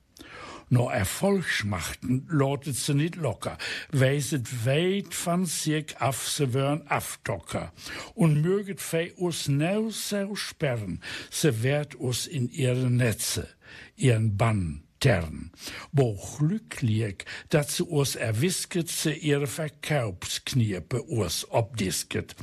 No 0.69 0.89
Erfolgsmachten 0.89 2.27
lautet 2.29 2.75
sie 2.75 2.93
nicht 2.93 3.15
locker, 3.15 3.57
weiset 3.91 4.65
weit 4.65 5.13
von 5.13 5.45
sich 5.45 5.95
wörn 5.99 6.85
aftocker. 6.87 7.71
Und 8.15 8.41
möget 8.41 8.81
fei 8.81 9.13
us 9.17 9.47
neu 9.47 9.89
so 9.91 10.35
sperren, 10.35 11.01
se 11.29 11.63
werd 11.63 11.95
us 11.95 12.27
in 12.27 12.49
ihre 12.49 12.91
Netze, 12.91 13.47
ihren 13.95 14.35
Bann 14.35 14.83
tern. 14.99 15.51
Wo 15.93 16.19
glücklich, 16.37 17.23
dat 17.49 17.69
se 17.69 17.83
us 17.85 18.15
erwisket, 18.15 18.89
se 18.89 19.13
ihre 19.13 19.47
Verkaufskniepe 19.47 21.03
us 21.03 21.45
obdisket. 21.49 22.35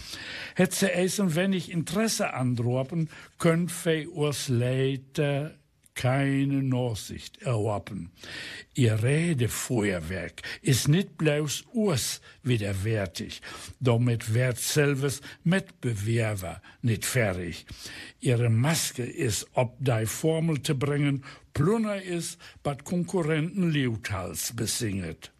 Hätt 0.54 0.72
se 0.72 0.94
eis 0.94 1.20
ein 1.20 1.34
wenig 1.34 1.70
Interesse 1.70 2.32
androppen, 2.32 3.10
könnt 3.38 3.70
fei 3.70 4.08
us 4.08 4.48
leider 4.48 5.54
keine 5.94 6.62
Nachsicht 6.62 7.42
erwarten. 7.42 8.10
Ihr 8.74 9.02
Redefeuerwerk 9.02 10.42
ist 10.62 10.88
nicht 10.88 11.16
bloß 11.18 11.64
us 11.74 12.20
widerwärtig, 12.42 13.42
damit 13.80 14.34
wird 14.34 14.58
selbes 14.58 15.20
Mitbewerber 15.44 16.60
nicht 16.82 17.04
fertig. 17.04 17.66
Ihre 18.20 18.50
Maske 18.50 19.04
ist, 19.04 19.46
ob 19.54 19.76
die 19.78 20.06
Formel 20.06 20.62
zu 20.62 20.78
bringen, 20.78 21.24
plunner 21.52 22.02
ist, 22.02 22.38
bad 22.62 22.84
Konkurrenten 22.84 23.72
Leutals 23.72 24.54
besinget. 24.54 25.33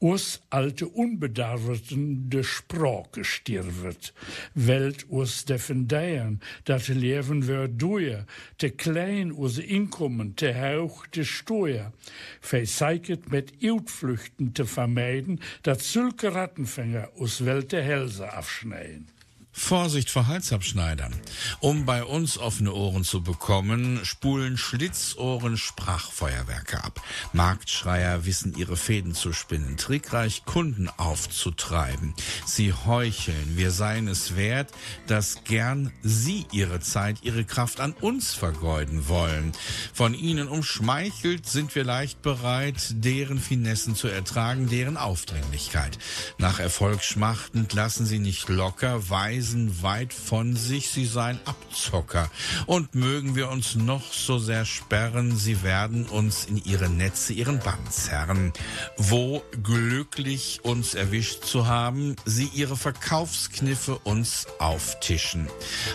Us 0.00 0.40
alte 0.48 0.86
Unbedarveten 0.86 2.28
de 2.30 2.42
Sprache 2.42 3.24
stirvet, 3.24 4.12
Welt 4.54 5.04
us 5.10 5.44
defendieren, 5.44 6.40
dat 6.62 6.86
leven 6.86 7.46
wir 7.46 7.68
duer, 7.68 8.24
te 8.56 8.70
klein 8.70 9.32
us 9.32 9.58
Inkommen, 9.58 10.34
te 10.34 10.54
hoch 10.54 11.06
de 11.10 11.24
Steuer, 11.24 11.92
verseiket 12.40 13.30
mit 13.30 13.52
Utflüchten 13.60 14.52
te 14.52 14.66
vermeiden, 14.66 15.40
dat 15.60 15.82
zulke 15.82 16.28
Rattenfänger 16.28 17.10
us 17.20 17.40
Welt 17.40 17.70
de 17.70 17.80
Hälse 17.80 18.32
abschneiden. 18.32 19.17
Vorsicht 19.58 20.08
vor 20.08 20.26
Halsabschneidern. 20.28 21.14
Um 21.60 21.84
bei 21.84 22.04
uns 22.04 22.38
offene 22.38 22.72
Ohren 22.72 23.04
zu 23.04 23.22
bekommen, 23.22 24.00
spulen 24.04 24.56
Schlitzohren 24.56 25.56
Sprachfeuerwerke 25.56 26.82
ab. 26.82 27.02
Marktschreier 27.32 28.24
wissen 28.24 28.56
ihre 28.56 28.76
Fäden 28.76 29.14
zu 29.14 29.32
spinnen, 29.32 29.76
trickreich 29.76 30.44
Kunden 30.44 30.88
aufzutreiben. 30.96 32.14
Sie 32.46 32.72
heucheln, 32.72 33.56
wir 33.56 33.70
seien 33.72 34.08
es 34.08 34.36
wert, 34.36 34.70
dass 35.06 35.44
gern 35.44 35.92
sie 36.02 36.46
ihre 36.52 36.80
Zeit, 36.80 37.18
ihre 37.22 37.44
Kraft 37.44 37.80
an 37.80 37.92
uns 37.92 38.34
vergeuden 38.34 39.08
wollen. 39.08 39.52
Von 39.92 40.14
ihnen 40.14 40.48
umschmeichelt 40.48 41.46
sind 41.46 41.74
wir 41.74 41.84
leicht 41.84 42.22
bereit, 42.22 42.76
deren 42.92 43.40
Finessen 43.40 43.96
zu 43.96 44.08
ertragen, 44.08 44.68
deren 44.68 44.96
Aufdringlichkeit. 44.96 45.98
Nach 46.38 46.60
Erfolg 46.60 47.02
schmachtend 47.02 47.72
lassen 47.72 48.06
sie 48.06 48.20
nicht 48.20 48.48
locker, 48.48 49.10
weisen 49.10 49.47
weit 49.82 50.12
von 50.12 50.56
sich, 50.56 50.90
sie 50.90 51.06
seien 51.06 51.38
Abzocker. 51.44 52.30
Und 52.66 52.94
mögen 52.94 53.36
wir 53.36 53.50
uns 53.50 53.74
noch 53.74 54.12
so 54.12 54.38
sehr 54.38 54.64
sperren, 54.64 55.36
sie 55.36 55.62
werden 55.62 56.06
uns 56.06 56.44
in 56.44 56.56
ihre 56.64 56.88
Netze, 56.88 57.32
ihren 57.32 57.58
Bann 57.60 57.78
zerren. 57.90 58.52
Wo 58.96 59.42
glücklich 59.62 60.60
uns 60.62 60.94
erwischt 60.94 61.44
zu 61.44 61.66
haben, 61.66 62.16
sie 62.24 62.50
ihre 62.54 62.76
Verkaufskniffe 62.76 63.98
uns 63.98 64.46
auftischen. 64.58 65.48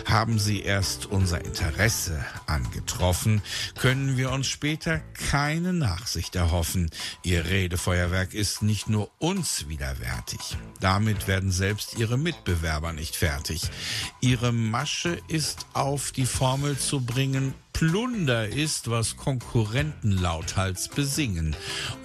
Haben 0.06 0.38
sie 0.38 0.62
erst 0.62 1.06
unser 1.06 1.44
Interesse 1.44 2.24
angetroffen, 2.46 3.42
können 3.78 4.16
wir 4.16 4.30
uns 4.32 4.46
später 4.46 5.00
keine 5.30 5.72
Nachsicht 5.72 6.36
erhoffen. 6.36 6.90
Ihr 7.22 7.44
Redefeuerwerk 7.46 8.34
ist 8.34 8.62
nicht 8.62 8.88
nur 8.88 9.10
uns 9.18 9.68
widerwärtig. 9.68 10.56
Damit 10.80 11.26
werden 11.26 11.50
selbst 11.50 11.98
ihre 11.98 12.18
Mitbewerber 12.18 12.92
nicht 12.92 13.16
fertig. 13.16 13.33
Ihre 14.20 14.52
Masche 14.52 15.18
ist 15.28 15.66
auf 15.72 16.12
die 16.12 16.26
Formel 16.26 16.78
zu 16.78 17.00
bringen, 17.00 17.54
Plunder 17.74 18.48
ist, 18.48 18.88
was 18.88 19.16
Konkurrenten 19.16 20.12
lauthals 20.12 20.88
besingen. 20.88 21.56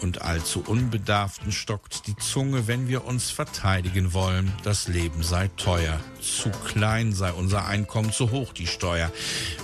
Und 0.01 0.23
allzu 0.23 0.63
Unbedarften 0.65 1.51
stockt 1.51 2.07
die 2.07 2.15
Zunge, 2.17 2.67
wenn 2.67 2.87
wir 2.87 3.05
uns 3.05 3.29
verteidigen 3.29 4.13
wollen. 4.13 4.51
Das 4.63 4.87
Leben 4.87 5.21
sei 5.21 5.47
teuer. 5.57 5.99
Zu 6.21 6.49
klein 6.49 7.13
sei 7.13 7.31
unser 7.31 7.67
Einkommen, 7.67 8.11
zu 8.11 8.31
hoch 8.31 8.51
die 8.51 8.65
Steuer. 8.65 9.11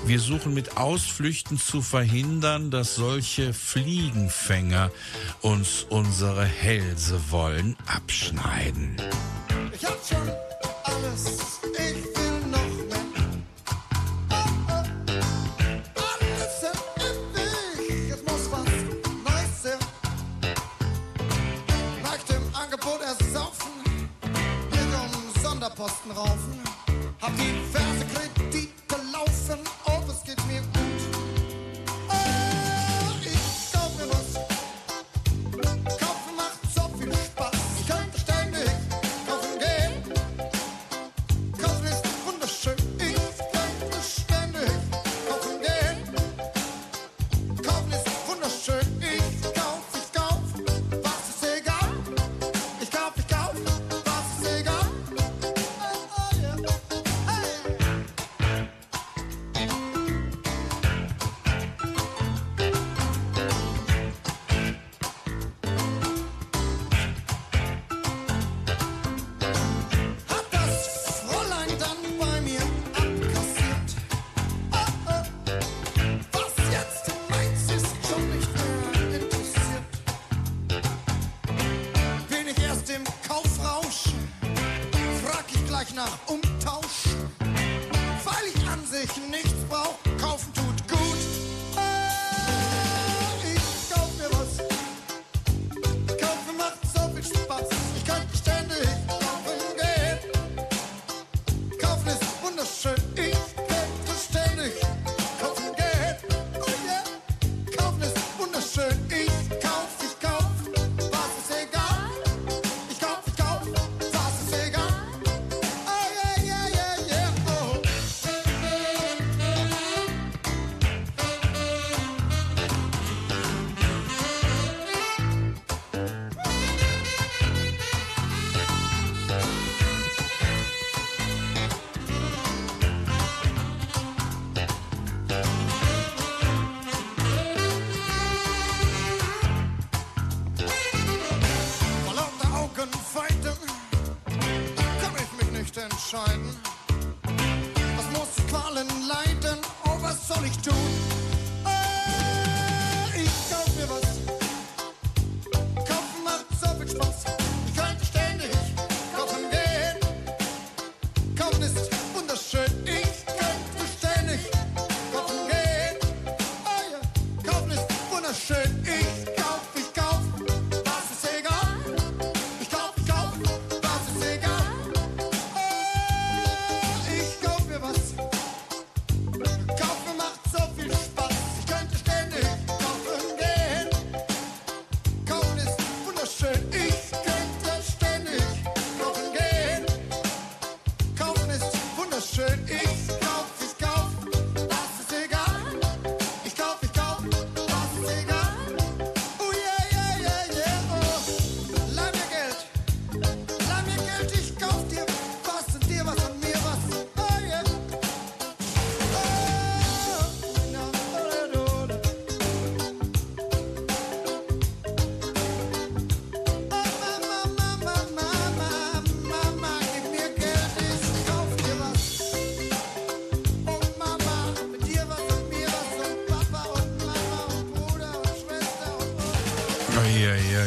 Wir 0.05 0.19
suchen 0.19 0.53
mit 0.53 0.77
Ausflüchten 0.77 1.57
zu 1.57 1.81
verhindern, 1.81 2.69
dass 2.69 2.95
solche 2.95 3.51
Fliegenfänger 3.51 4.91
uns 5.41 5.87
unsere 5.89 6.45
Hälse 6.45 7.19
wollen 7.31 7.75
abschneiden. 7.87 8.95
Ich 9.73 9.83
hab 9.83 9.97
schon 10.07 10.31
alles, 10.85 11.59
ich 11.73 11.99
will 12.15 12.39
noch 12.51 12.73
mehr. 12.89 13.05
Oh, 14.29 14.35
oh. 14.69 14.83
Alles 16.11 16.55
ewig, 16.97 18.09
es 18.11 18.21
muss 18.23 18.43
was 18.51 18.71
Neues 19.23 19.63
her. 19.63 19.79
Nach 22.03 22.23
dem 22.23 22.43
Angebot 22.53 23.01
ersaufen, 23.01 23.71
um 24.71 25.41
Sonderposten 25.41 26.11
raufen. 26.11 26.59
Hab 27.21 27.31
diverse 27.37 28.05
Kredite 28.13 28.74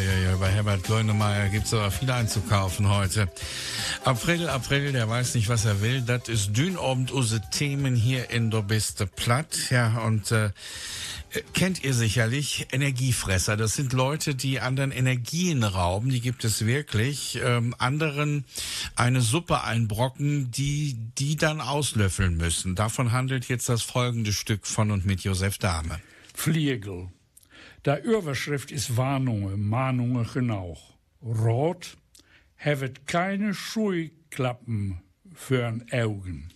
Ja, 0.00 0.30
ja. 0.30 0.36
Bei 0.36 0.50
Herbert 0.50 0.84
Grönemeyer 0.84 1.48
gibt's 1.48 1.74
aber 1.74 1.90
viel 1.90 2.10
einzukaufen 2.10 2.88
heute. 2.88 3.28
April, 4.04 4.48
April, 4.48 4.92
der 4.92 5.08
weiß 5.08 5.34
nicht, 5.34 5.48
was 5.48 5.64
er 5.64 5.80
will. 5.80 6.02
Das 6.02 6.28
ist 6.28 6.56
Dünobend 6.56 7.12
use 7.12 7.40
Themen 7.50 7.96
hier 7.96 8.30
in 8.30 8.50
der 8.50 8.62
Beste 8.62 9.06
Platt. 9.06 9.70
Ja, 9.70 9.98
und 10.02 10.30
äh, 10.30 10.50
kennt 11.52 11.82
ihr 11.82 11.94
sicherlich 11.94 12.68
Energiefresser. 12.70 13.56
Das 13.56 13.74
sind 13.74 13.92
Leute, 13.92 14.34
die 14.34 14.60
anderen 14.60 14.92
Energien 14.92 15.64
rauben. 15.64 16.10
Die 16.10 16.20
gibt 16.20 16.44
es 16.44 16.64
wirklich. 16.64 17.40
Ähm, 17.42 17.74
anderen 17.78 18.44
eine 18.94 19.20
Suppe 19.20 19.64
einbrocken, 19.64 20.50
die 20.52 20.96
die 21.18 21.36
dann 21.36 21.60
auslöffeln 21.60 22.36
müssen. 22.36 22.76
Davon 22.76 23.10
handelt 23.10 23.48
jetzt 23.48 23.68
das 23.68 23.82
folgende 23.82 24.32
Stück 24.32 24.66
von 24.66 24.92
und 24.92 25.04
mit 25.06 25.22
Josef 25.22 25.58
Dahme. 25.58 25.98
Fliegel. 26.34 27.08
Der 27.84 28.02
Überschrift 28.04 28.70
ist 28.70 28.96
Warnungen, 28.96 29.68
Mahnungen 29.68 30.26
genau. 30.32 30.76
Rot, 31.22 31.96
hevet 32.56 33.06
keine 33.06 33.54
Schuhklappen 33.54 35.00
für'n 35.34 35.84
Augen. 35.92 36.52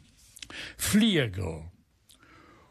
Fliegel. 0.76 1.70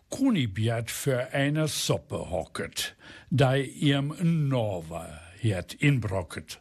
Kunibjat 0.09 0.91
für 0.91 1.33
eine 1.33 1.67
Suppe 1.67 2.29
hocket, 2.29 2.95
da 3.29 3.55
ihm 3.55 4.13
Norwer 4.21 5.21
het 5.49 5.73
inbrocket. 5.73 6.59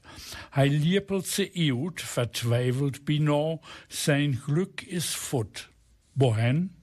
Hij 0.50 0.68
liepelt 0.68 1.26
ze 1.26 1.50
uit, 1.55 2.03
vertwijfelt 2.03 3.05
bino, 3.05 3.61
zijn 3.88 4.37
geluk 4.37 4.81
is 4.81 5.14
voet. 5.14 5.68
Wohin? 6.12 6.74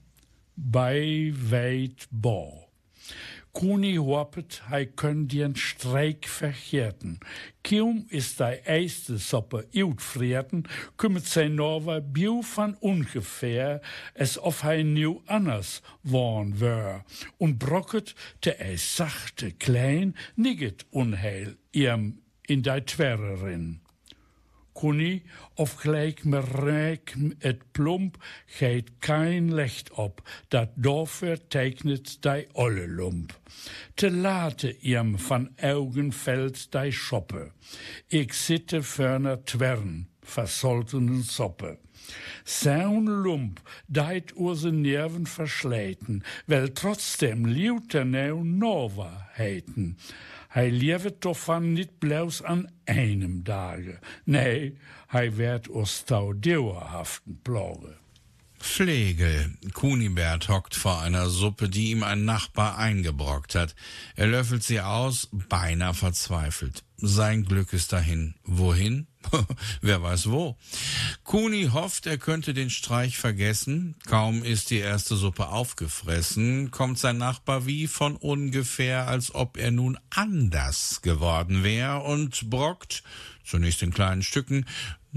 bei 0.54 1.32
weit 1.50 2.06
bo. 2.10 2.67
Kuni 3.52 3.96
hoppet, 3.96 4.60
hij 4.64 4.86
kun 4.86 5.26
den 5.26 5.56
Streik 5.56 6.26
vergeerten. 6.26 7.18
Kaum 7.62 8.04
ist 8.08 8.38
die 8.38 8.60
erste 8.64 9.18
Suppe 9.18 9.66
uitvreten, 9.74 10.68
kümmert 10.96 11.26
sein 11.26 11.54
Norwa 11.54 12.00
Biu 12.00 12.42
von 12.42 12.76
ungefähr, 12.80 13.80
es 14.14 14.38
of 14.38 14.62
hij 14.62 14.82
nu 14.82 15.20
anders 15.26 15.82
worn 16.02 16.60
wär. 16.60 17.04
Und 17.36 17.58
brocket 17.58 18.14
te 18.40 18.50
ei 18.60 18.76
sachte 18.76 19.52
klein, 19.52 20.14
nigget 20.34 20.86
unheil 20.90 21.56
ihm 21.72 22.22
in 22.46 22.62
die 22.62 22.80
Twerrerin. 22.80 23.80
Kuni, 24.78 25.22
of 25.54 25.72
gelijk 25.72 26.24
me 26.24 26.40
rijk 26.40 27.14
het 27.38 27.62
plomp, 27.72 28.24
geet 28.46 28.90
kein 28.98 29.54
Licht 29.54 29.90
op, 29.90 30.22
dat 30.48 30.68
doffer 30.74 31.48
teiknet 31.48 32.16
die 32.22 32.46
olle 32.52 32.86
lump. 32.88 33.34
Te 33.94 34.10
late 34.10 34.78
ihm 34.78 35.18
van 35.18 35.50
Augen 35.56 36.12
fällt 36.12 36.72
die 36.72 36.92
Schoppe. 36.92 37.50
Ik 38.06 38.32
sitte 38.32 38.82
ferner 38.82 39.44
Twern, 39.44 40.08
versoltenen 40.22 41.22
Soppe. 41.24 41.78
Saun 42.44 43.22
Lump 43.22 43.60
deit 43.86 44.32
urse 44.36 44.70
Nerven 44.72 45.26
verschleiten, 45.26 46.22
weil 46.46 46.72
trotzdem 46.72 47.46
liuter 47.46 48.04
neu 48.04 48.42
Nova 48.42 49.28
heiten. 49.36 49.96
Hij 50.48 50.70
leeft 50.70 51.20
doch 51.20 51.38
van 51.38 51.72
niet 51.72 51.98
bloos 51.98 52.42
an 52.42 52.70
einem 52.84 53.42
Tage. 53.42 53.98
Nee, 54.24 54.78
hij 55.06 55.34
werd 55.36 55.68
aus 55.68 56.02
tau 56.02 56.38
dauerhaften 56.38 57.38
Plage. 57.42 57.96
Pflege. 58.58 59.50
Kunibert 59.72 60.48
hockt 60.48 60.74
vor 60.74 61.00
einer 61.00 61.28
Suppe, 61.28 61.68
die 61.68 61.90
ihm 61.90 62.02
ein 62.02 62.24
Nachbar 62.24 62.78
eingebrockt 62.78 63.54
hat. 63.54 63.74
Er 64.16 64.26
löffelt 64.26 64.62
sie 64.62 64.80
aus, 64.80 65.28
beinahe 65.32 65.94
verzweifelt. 65.94 66.84
Sein 66.96 67.44
Glück 67.44 67.72
ist 67.72 67.92
dahin. 67.92 68.34
Wohin? 68.44 69.06
Wer 69.80 70.02
weiß 70.02 70.30
wo. 70.30 70.56
Kuni 71.22 71.70
hofft, 71.72 72.06
er 72.06 72.18
könnte 72.18 72.54
den 72.54 72.70
Streich 72.70 73.18
vergessen. 73.18 73.94
Kaum 74.06 74.42
ist 74.42 74.70
die 74.70 74.78
erste 74.78 75.14
Suppe 75.14 75.48
aufgefressen, 75.48 76.70
kommt 76.70 76.98
sein 76.98 77.18
Nachbar 77.18 77.66
wie 77.66 77.86
von 77.86 78.16
ungefähr, 78.16 79.06
als 79.06 79.34
ob 79.34 79.58
er 79.58 79.70
nun 79.70 79.98
anders 80.10 81.00
geworden 81.02 81.62
wär 81.62 82.02
und 82.04 82.50
brockt, 82.50 83.02
zunächst 83.44 83.82
in 83.82 83.92
kleinen 83.92 84.22
Stücken, 84.22 84.66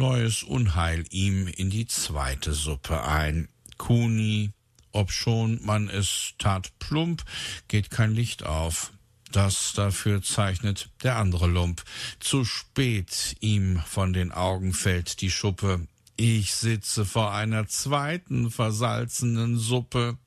neues 0.01 0.41
Unheil 0.41 1.05
ihm 1.11 1.47
in 1.47 1.69
die 1.69 1.85
zweite 1.85 2.53
Suppe 2.53 3.03
ein. 3.03 3.49
Kuni, 3.77 4.49
obschon 4.91 5.59
man 5.61 5.89
es 5.89 6.33
tat 6.39 6.71
plump, 6.79 7.23
geht 7.67 7.91
kein 7.91 8.15
Licht 8.15 8.41
auf. 8.43 8.91
Das 9.31 9.73
dafür 9.73 10.23
zeichnet 10.23 10.89
der 11.03 11.17
andere 11.17 11.45
Lump. 11.45 11.83
Zu 12.19 12.45
spät 12.45 13.37
ihm 13.41 13.79
von 13.85 14.11
den 14.11 14.31
Augen 14.31 14.73
fällt 14.73 15.21
die 15.21 15.29
Schuppe. 15.29 15.85
Ich 16.15 16.55
sitze 16.55 17.05
vor 17.05 17.31
einer 17.31 17.67
zweiten 17.67 18.49
versalzenen 18.49 19.59
Suppe. 19.59 20.17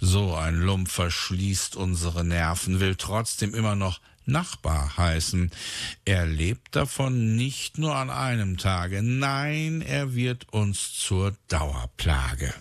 So 0.00 0.34
ein 0.34 0.58
Lump 0.58 0.88
verschließt 0.88 1.76
unsere 1.76 2.24
Nerven, 2.24 2.80
will 2.80 2.94
trotzdem 2.96 3.52
immer 3.52 3.76
noch 3.76 4.00
Nachbar 4.24 4.96
heißen. 4.96 5.50
Er 6.04 6.26
lebt 6.26 6.76
davon 6.76 7.34
nicht 7.36 7.78
nur 7.78 7.96
an 7.96 8.10
einem 8.10 8.56
Tage, 8.56 9.02
nein, 9.02 9.82
er 9.82 10.14
wird 10.14 10.52
uns 10.52 10.92
zur 10.94 11.34
Dauerplage. 11.48 12.54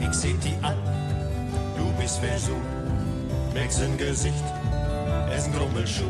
Ich 0.00 0.14
seh 0.14 0.34
die 0.42 0.56
an, 0.64 0.76
du 1.76 1.92
bist 2.00 2.20
so, 2.38 2.56
merkst 3.52 3.82
ein 3.82 3.98
Gesicht, 3.98 4.44
es 5.30 5.44
ein 5.44 5.52
Grummelschuh. 5.52 6.04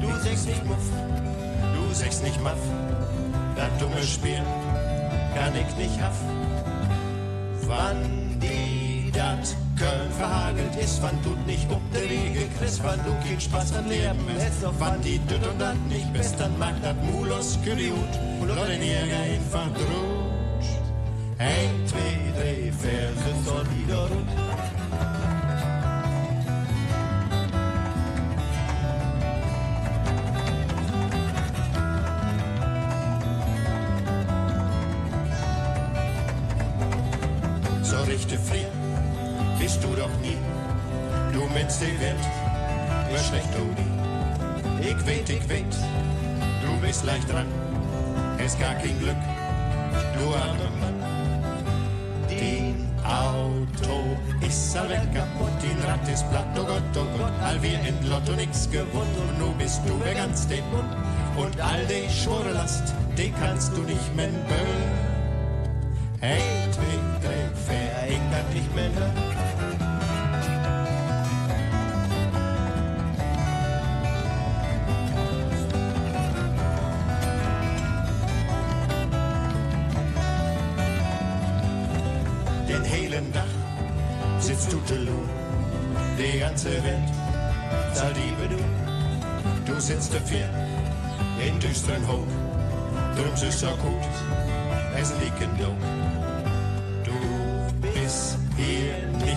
Du 0.00 0.08
sagst 0.22 0.46
nicht 0.46 0.64
Muff, 0.64 0.90
du 1.74 1.94
sagst 1.94 2.22
nicht 2.22 2.40
Maff, 2.42 2.58
das 3.56 3.78
dumme 3.78 4.02
Spiel 4.02 4.42
kann 5.34 5.54
ich 5.54 5.76
nicht 5.76 6.00
haff. 6.00 6.16
Wann 7.66 8.38
die 8.40 9.10
dat 9.12 9.56
Köln 9.78 10.10
verhagelt 10.18 10.76
ist, 10.76 11.02
wann 11.02 11.18
du 11.22 11.30
nicht 11.46 11.70
um 11.70 11.80
die 11.92 12.10
Wege 12.10 12.46
kriegst, 12.58 12.82
wann 12.84 13.00
du 13.04 13.12
keinen 13.26 13.40
Spaß 13.40 13.74
an 13.76 13.88
Leben 13.88 14.26
hast, 14.38 14.62
wann 14.78 15.00
die 15.02 15.18
düt 15.18 15.46
und 15.46 15.60
dat 15.60 15.76
nicht 15.88 16.12
best, 16.12 16.38
dann 16.38 16.58
mag 16.58 16.74
dat 16.82 16.96
Mulos 17.04 17.58
Kuriut 17.64 18.14
und 18.40 18.48
den 18.48 18.82
Jäger 18.82 19.20
einfach 19.32 19.68
droht. 19.74 20.64
Ein, 21.38 21.86
zwei, 21.86 22.32
drei, 22.36 22.72
vier, 22.72 23.10
soll 23.44 23.66
wieder 23.76 24.08
rund. 24.08 24.43
Gar 48.64 48.74
kein 48.76 48.98
Glück, 48.98 49.22
du 50.16 50.24
armer 50.42 50.72
Mann. 50.80 50.98
Dein 52.28 52.88
Auto 53.04 54.16
ist 54.46 54.76
all 54.76 54.88
weg 54.88 55.06
kaputt, 55.12 55.52
dein 55.60 55.78
Rad 55.86 56.08
ist 56.08 56.28
platt, 56.30 56.46
oh 56.56 56.64
Gott, 56.64 56.82
oh 56.96 57.18
Gott. 57.18 57.32
All 57.42 57.60
wir 57.62 57.78
in 57.90 58.08
Lotto 58.08 58.32
nix 58.32 58.70
gewonnen 58.70 59.16
und 59.22 59.38
nu 59.38 59.52
bist 59.58 59.80
du 59.86 59.92
wer 60.02 60.14
ganz 60.14 60.46
den 60.46 60.64
Mund. 60.72 60.92
Und 61.36 61.60
all 61.60 61.84
die 61.86 62.08
schwere 62.10 62.52
Last, 62.52 62.94
die 63.18 63.30
kannst 63.32 63.76
du 63.76 63.82
nicht 63.82 64.16
mehr 64.16 64.28
böen. 64.28 64.92
Hey, 66.20 66.53
die 86.18 86.38
ganze 86.38 86.70
Welt 86.70 87.10
zahlt 87.92 88.16
die 88.16 88.32
Bedu. 88.40 88.62
Du 89.66 89.80
sitzt 89.80 90.14
dafür 90.14 90.48
in 91.46 91.58
düsteren 91.58 92.06
Hoch, 92.06 92.26
drum 93.16 93.34
ist 93.34 93.60
so 93.60 93.66
gut, 93.66 94.04
es 95.00 95.12
liegt 95.20 95.42
Dog. 95.60 95.76
Du 97.04 97.12
bist 97.80 98.38
hier 98.56 99.08
nicht 99.18 99.34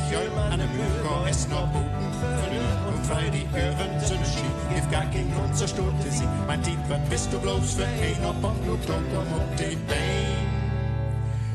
an 0.52 0.60
der 0.60 0.68
Mühe, 0.68 1.30
es 1.30 1.48
nur 1.48 1.68
guten 1.74 2.14
Vernünft 2.40 2.88
und 2.88 3.06
frei 3.06 3.30
die 3.30 3.48
Öhren 3.58 4.00
zu 4.00 4.14
Ski. 4.14 4.48
Gibt 4.74 4.92
gar 4.92 5.06
keinen 5.06 5.34
Grund 5.34 5.56
zur 5.58 5.68
Stunde 5.68 6.10
sie, 6.10 6.28
mein 6.48 6.62
Tief, 6.64 6.78
was 6.90 7.00
bist 7.10 7.34
du 7.34 7.40
bloß 7.40 7.74
für 7.74 7.86
ein 7.86 8.26
ob 8.26 8.44
und 8.44 8.66
du 8.66 8.94
dumm 8.94 9.34
um 9.34 9.56
die 9.58 9.76
Beine. 9.88 10.48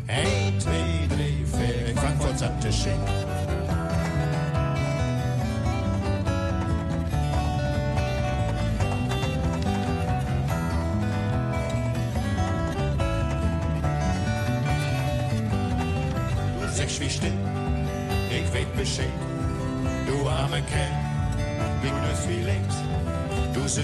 Ein, 0.08 0.61
zwei, 0.61 1.08
drei, 1.08 1.32
vier, 1.46 1.96
Frankfurt 1.96 2.38
satte 2.38 2.72
Schenk. 2.72 3.08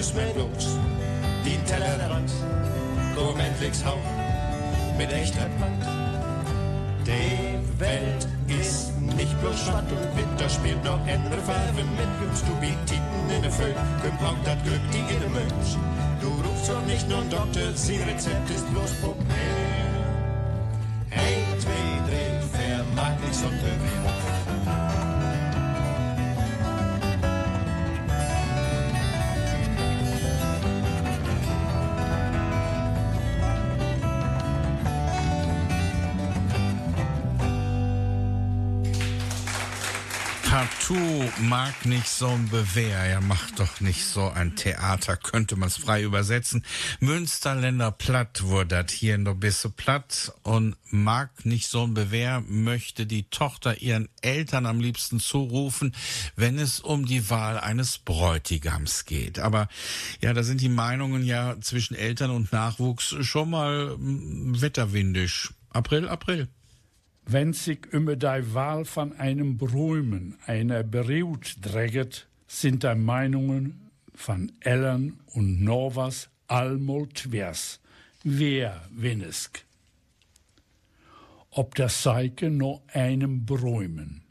Du 0.09 0.15
süß 0.15 0.25
mir 0.25 0.33
bloß, 0.33 0.77
die 1.45 1.57
Tellerrand. 1.69 2.31
Komm 3.15 3.39
endlich 3.39 3.85
hau, 3.85 3.97
mit 4.97 5.11
echter 5.11 5.47
Band. 5.59 5.85
Die 7.05 7.79
Welt 7.79 8.27
ist 8.47 8.97
nicht 9.01 9.39
bloß 9.41 9.65
Schwatt 9.65 9.85
und 9.91 10.17
Winter 10.17 10.49
spielt 10.49 10.83
noch 10.83 10.99
andere 11.01 11.41
Farben 11.41 11.89
mit. 11.97 12.07
Kommst 12.19 12.43
du 12.47 12.61
wie 12.61 12.75
Titen 12.85 13.35
in 13.35 13.41
der 13.41 13.51
Föhn, 13.51 13.75
kommt 14.19 14.45
das 14.45 14.57
Glück, 14.63 14.81
die 14.93 15.13
in 15.13 15.19
der 15.19 15.29
Mönch. 15.29 15.77
Du 16.21 16.27
rufst 16.47 16.69
doch 16.69 16.85
nicht 16.85 17.07
nur 17.07 17.19
einen 17.19 17.29
Doktor, 17.29 17.73
sein 17.75 18.01
Rezept 18.07 18.49
ist 18.49 18.69
bloß 18.71 18.93
Puppe. 19.01 19.25
Mag 41.49 41.83
nicht 41.87 42.07
so 42.07 42.27
ein 42.27 42.47
Bewehr. 42.49 43.07
Ja, 43.07 43.21
macht 43.21 43.59
doch 43.59 43.81
nicht 43.81 44.05
so 44.05 44.29
ein 44.29 44.55
Theater, 44.55 45.17
könnte 45.17 45.55
man 45.55 45.69
es 45.69 45.77
frei 45.77 46.03
übersetzen. 46.03 46.63
Münsterländer 46.99 47.91
platt 47.91 48.43
wurde 48.43 48.83
das 48.83 48.93
hier 48.93 49.15
in 49.15 49.25
der 49.25 49.33
Bisse 49.33 49.71
platt 49.71 50.31
und 50.43 50.75
mag 50.91 51.45
nicht 51.45 51.67
so 51.67 51.85
ein 51.85 51.95
Bewehr, 51.95 52.43
möchte 52.47 53.07
die 53.07 53.23
Tochter 53.31 53.81
ihren 53.81 54.09
Eltern 54.21 54.67
am 54.67 54.79
liebsten 54.79 55.19
zurufen, 55.19 55.95
wenn 56.35 56.59
es 56.59 56.81
um 56.81 57.07
die 57.07 57.31
Wahl 57.31 57.59
eines 57.59 57.97
Bräutigams 57.97 59.05
geht. 59.05 59.39
Aber 59.39 59.69
ja, 60.21 60.33
da 60.33 60.43
sind 60.43 60.61
die 60.61 60.69
Meinungen 60.69 61.25
ja 61.25 61.59
zwischen 61.61 61.95
Eltern 61.95 62.29
und 62.29 62.53
Nachwuchs 62.53 63.15
schon 63.21 63.49
mal 63.49 63.97
mm, 63.97 64.61
wetterwindisch. 64.61 65.49
April, 65.71 66.07
April. 66.07 66.47
Wenn 67.31 67.53
sich 67.53 67.85
über 67.91 68.15
die 68.15 68.55
Wahl 68.55 68.85
von 68.85 69.15
einem 69.19 69.55
Bräumen 69.59 70.39
einer 70.47 70.81
Beriut 70.81 71.57
dreget, 71.61 72.27
sind 72.47 72.81
die 72.81 72.95
Meinungen 72.95 73.91
von 74.15 74.51
Ellen 74.61 75.19
und 75.27 75.61
Novas 75.63 76.29
allmal 76.47 77.05
twers. 77.09 77.81
Wer 78.23 78.81
winnesk? 78.89 79.63
Ob 81.51 81.75
der 81.75 81.89
Seike 81.89 82.49
nur 82.49 82.81
einem 82.87 83.45
Bräumen. 83.45 84.23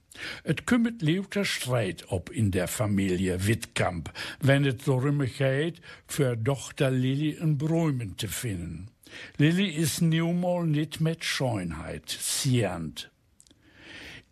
Et 0.43 0.67
kümmert 0.67 1.01
lauter 1.01 1.45
Streit 1.45 2.05
ob 2.09 2.31
in 2.31 2.51
der 2.51 2.67
Familie 2.67 3.47
Wittkamp, 3.47 4.13
wenn 4.41 4.65
es 4.65 4.79
darum 4.79 5.21
geht, 5.21 5.81
für 6.09 6.37
Tochter 6.43 6.91
Lilly 6.91 7.39
ein 7.41 7.59
Bräumen 7.59 8.19
zu 8.19 8.27
finden. 8.27 8.89
Lilly 9.37 9.69
is 9.69 9.99
nieuwmal 9.99 10.63
niet 10.63 11.01
met 11.01 11.25
schoonheid, 11.25 12.17
sierend. 12.21 13.09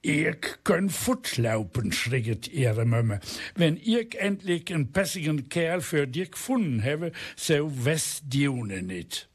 Ik 0.00 0.58
kan 0.62 0.90
voetlopen, 0.90 1.92
schriket 1.92 2.46
ihre 2.46 2.84
Mömme. 2.84 3.20
Wenn 3.54 3.76
ich 3.76 4.14
endlich 4.14 4.72
einen 4.72 4.92
passigen 4.92 5.48
Kerl 5.48 5.80
für 5.80 6.06
dich 6.06 6.30
gefunden 6.30 6.82
habe, 6.82 7.12
so 7.34 7.70
west 7.84 8.22
Dune 8.28 8.82
nicht. 8.82 9.28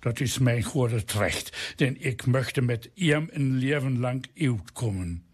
Dat 0.00 0.20
is 0.20 0.38
mijn 0.38 0.62
goede 0.62 1.04
recht, 1.14 1.76
denn 1.78 1.96
ich 2.00 2.26
möchte 2.26 2.62
mit 2.62 2.90
ihm 2.94 3.30
ein 3.34 3.58
Leben 3.58 4.00
lang 4.00 4.26
uitkommen. 4.36 5.24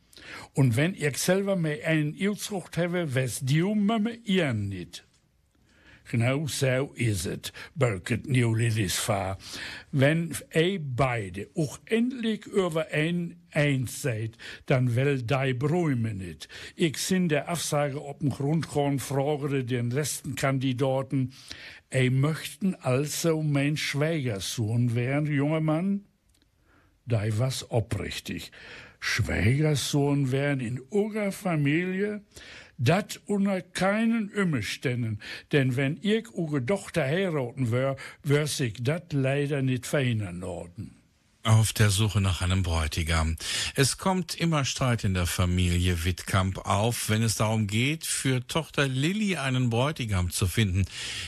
Und 0.55 0.77
wenn 0.77 0.95
ich 0.95 1.17
selber 1.19 1.57
mir 1.57 1.87
einen 1.87 2.15
uitzucht 2.21 2.77
habe, 2.77 3.15
west 3.15 3.43
die 3.45 3.63
Mömme 3.63 4.15
ihr 4.25 4.53
nicht. 4.53 5.06
Genau 6.09 6.47
so 6.47 6.93
is 6.95 7.25
het, 7.25 7.53
bulket 7.75 8.27
Nieuw 8.27 8.55
Lillys 8.55 8.99
vaar. 8.99 9.39
Wenn 9.91 10.37
ei 10.51 10.79
beide 10.79 11.49
auch 11.55 11.79
endlich 11.85 12.47
über 12.47 12.87
ein 12.93 13.41
eins 13.51 14.03
seid, 14.03 14.37
dann 14.67 14.95
will 14.95 15.23
dei 15.23 15.53
Bräume 15.53 16.15
nicht. 16.15 16.49
Ich 16.77 16.99
sind 16.99 17.31
der 17.31 17.49
Absage 17.49 18.01
op 18.01 18.21
dem 18.21 18.31
Grundkorn 18.31 19.01
fragere 19.01 19.65
den 19.65 19.91
letzten 19.91 20.37
Kandidaten, 20.37 21.33
ei 21.91 22.11
möchten 22.11 22.77
also 22.77 23.43
mein 23.43 23.77
Schwägersohn 23.77 24.95
werden, 24.95 25.27
junger 25.27 25.61
Mann? 25.61 26.05
Dei 27.07 27.33
was 27.37 27.69
oprichtig. 27.71 28.53
Schwägersohn 29.01 30.31
werden 30.31 30.61
in 30.61 30.81
unserer 30.81 31.33
Familie? 31.33 32.23
Dat 32.79 33.21
unter 33.27 33.63
keinen 33.63 34.31
Umständen, 34.33 35.21
denn 35.53 35.77
wenn 35.77 35.99
ich 36.03 36.33
uge 36.35 36.65
Tochter 36.65 37.05
heiraten 37.05 37.71
wär, 37.71 37.97
wär 38.23 38.47
sich 38.47 38.75
dat 38.83 39.13
leider 39.13 39.63
nicht 39.63 39.87
verhindern 39.87 40.43
worden. 40.43 40.96
Auf 41.47 41.73
der 41.73 41.91
Suche 41.91 42.21
nach 42.21 42.43
einem 42.43 42.65
Bräutigam. 42.65 43.37
Es 43.77 43.99
kommt 43.99 44.35
immer 44.35 44.65
Streit 44.65 45.05
in 45.05 45.15
der 45.15 45.29
Familie 45.29 46.03
Wittkamp 46.03 46.59
auf, 46.67 47.09
wenn 47.09 47.23
es 47.23 47.37
darum 47.37 47.69
geht, 47.69 48.05
für 48.05 48.45
Tochter 48.49 48.89
Lilly 48.89 49.37
einen 49.37 49.71
Bräutigam 49.71 50.31
zu 50.31 50.49
finden. 50.49 50.87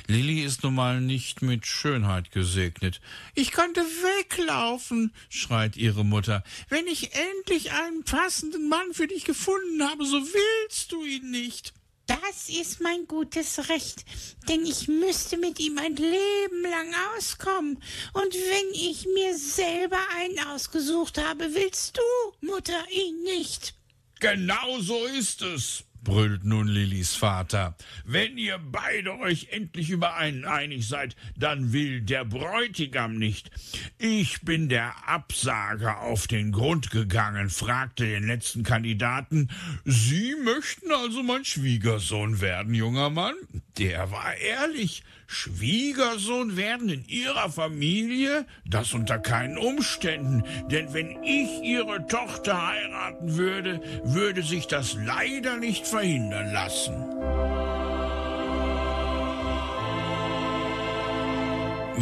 Lilly 0.09 0.43
ist 0.43 0.65
nun 0.65 0.75
mal 0.75 1.01
nicht 1.01 1.41
mit 1.41 1.69
Schönheit 1.69 2.33
gesegnet. 2.33 3.01
Ich 3.37 3.53
könnte 3.53 3.81
weglaufen, 3.81 5.13
schreit 5.29 5.77
ihre 5.77 6.05
Mutter. 6.05 6.43
Wenn 6.69 6.89
ich 6.89 7.13
endlich 7.15 7.71
einen 7.71 8.03
passenden 8.03 8.69
Mann 8.69 8.95
für 8.95 9.07
dich 9.07 9.25
gefunden 9.25 9.85
habe, 9.85 10.05
so 10.05 10.17
willst 10.17 10.91
du 10.91 11.05
ihn 11.05 11.31
nicht. 11.31 11.75
Das 12.09 12.49
ist 12.49 12.81
mein 12.81 13.07
gutes 13.07 13.69
Recht, 13.69 14.03
denn 14.49 14.65
ich 14.65 14.89
müsste 14.89 15.37
mit 15.37 15.61
ihm 15.61 15.77
ein 15.77 15.95
Leben 15.95 16.63
lang 16.63 16.95
auskommen. 17.15 17.83
Und 18.15 18.35
wenn 18.35 18.73
ich 18.73 19.07
mir 19.15 19.37
selber 19.37 19.99
einen 20.17 20.39
ausgesucht 20.49 21.19
habe, 21.19 21.55
willst 21.55 21.99
du, 21.99 22.47
Mutter, 22.47 22.83
ihn 22.91 23.23
nicht. 23.25 23.75
Genau 24.21 24.81
so 24.81 25.05
ist 25.05 25.43
es, 25.43 25.85
brüllt 26.03 26.45
nun 26.45 26.69
Lillys 26.69 27.15
Vater. 27.15 27.77
Wenn 28.05 28.39
ihr 28.39 28.59
beide 28.59 29.19
euch 29.19 29.49
endlich 29.51 29.91
über 29.91 30.17
einen 30.17 30.45
einig 30.45 30.87
seid, 30.89 31.17
dann 31.37 31.73
will 31.73 32.01
der 32.01 32.25
Bräutigam 32.25 33.17
nicht. 33.17 33.51
Ich 33.99 34.41
bin 34.43 34.69
der 34.69 35.09
Absager 35.09 36.01
auf 36.01 36.27
den 36.27 36.53
Grund 36.53 36.91
gegangen, 36.91 37.51
fragte 37.51 38.07
den 38.07 38.27
letzten 38.27 38.63
Kandidaten. 38.63 39.51
Sie 39.85 40.35
möchten 40.45 40.93
also 40.93 41.23
mein 41.23 41.45
Schwiegersohn 41.45 42.41
werden, 42.41 42.75
junger 42.75 43.11
Mann? 43.11 43.35
Der 43.77 44.11
war 44.11 44.35
ehrlich. 44.37 45.03
Schwiegersohn 45.31 46.57
werden 46.57 46.89
in 46.89 47.05
Ihrer 47.07 47.51
Familie? 47.51 48.47
Das 48.65 48.95
unter 48.95 49.19
keinen 49.19 49.59
Umständen. 49.59 50.43
Denn 50.71 50.95
wenn 50.95 51.23
ich 51.23 51.63
Ihre 51.63 52.07
Tochter 52.07 52.67
heiraten 52.67 53.37
würde, 53.37 53.83
würde 54.05 54.43
sich 54.43 54.67
das 54.67 54.95
leider 54.95 55.59
nicht 55.59 55.87
verhindern 55.87 56.51
lassen. 56.53 56.95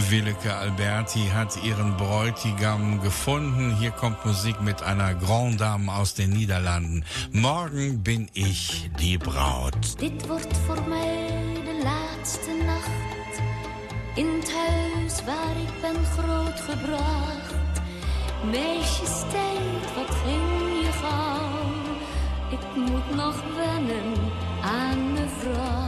Willeke 0.09 0.55
Alberti 0.55 1.27
hat 1.35 1.65
ihren 1.65 1.97
Bräutigam 1.97 3.01
gefunden. 3.01 3.77
Hier 3.77 3.91
kommt 3.91 4.25
Musik 4.25 4.61
mit 4.61 4.83
einer 4.83 5.15
Grand 5.15 5.61
Dame 5.61 5.93
aus 5.93 6.15
den 6.15 6.31
Niederlanden. 6.31 7.05
Morgen 7.33 8.05
bin 8.05 8.29
ich 8.35 8.89
die 9.01 9.19
Braut. 9.19 10.01
Dit 10.01 10.29
wordt 10.29 10.57
voor 10.67 10.89
mij 10.89 11.55
de 11.65 11.83
laatste 11.83 12.51
nacht 12.67 13.06
waar 15.25 15.57
ik 15.67 15.81
ben 15.81 16.05
grootgebracht. 16.05 17.55
Meisjestijd, 18.51 19.95
wat 19.95 20.17
ging 20.25 20.85
je 20.85 20.93
gauw? 20.93 21.65
Ik 22.51 22.77
moet 22.77 23.15
nog 23.15 23.43
wennen 23.57 24.13
aan 24.63 25.13
mevrouw. 25.13 25.86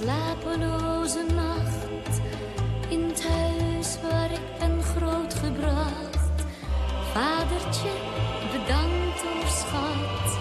Slapeloze 0.00 1.24
nacht 1.34 2.20
in 2.88 3.02
het 3.08 3.26
huis 3.28 3.98
waar 4.02 4.32
ik 4.32 4.58
ben 4.58 4.82
grootgebracht. 4.82 6.44
Vadertje, 7.12 7.90
bedankt 8.52 9.20
hoor 9.22 9.48
schat. 9.48 10.38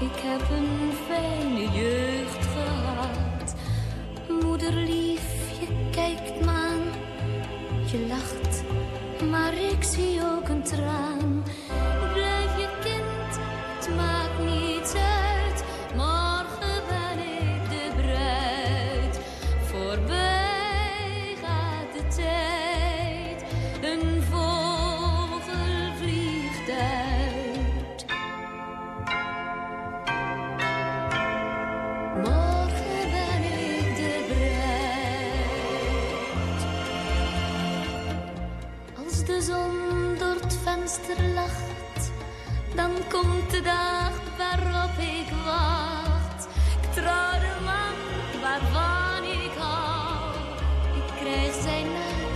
Ik 0.00 0.20
heb 0.22 0.40
een 0.50 0.92
fijne 1.06 1.70
jeugd 1.70 2.46
gehad. 2.46 3.54
Moeder 4.42 4.72
lief, 4.72 5.60
je 5.60 5.88
kijkt 5.90 6.44
me 6.44 6.50
aan. 6.50 6.82
Je 7.90 8.06
lacht, 8.08 8.62
maar 9.30 9.54
ik 9.54 9.82
zie 9.82 10.20
ook 10.20 10.48
een 10.48 10.62
traan. 10.62 11.05
De 39.36 39.42
zon 39.42 40.14
door 40.18 40.34
het 40.40 40.58
venster 40.62 41.16
lacht, 41.34 42.10
dan 42.74 42.90
komt 43.08 43.50
de 43.50 43.60
dag 43.60 44.12
waarop 44.38 44.98
ik 44.98 45.28
wacht. 45.44 46.48
Ik 46.82 46.92
trouw 46.92 47.38
de 47.44 47.54
man 47.64 47.96
waarvan 48.42 49.24
ik 49.24 49.52
hou. 49.58 50.34
Ik 50.96 51.08
krijg 51.20 51.54
zijn 51.62 51.86
naam, 51.86 52.34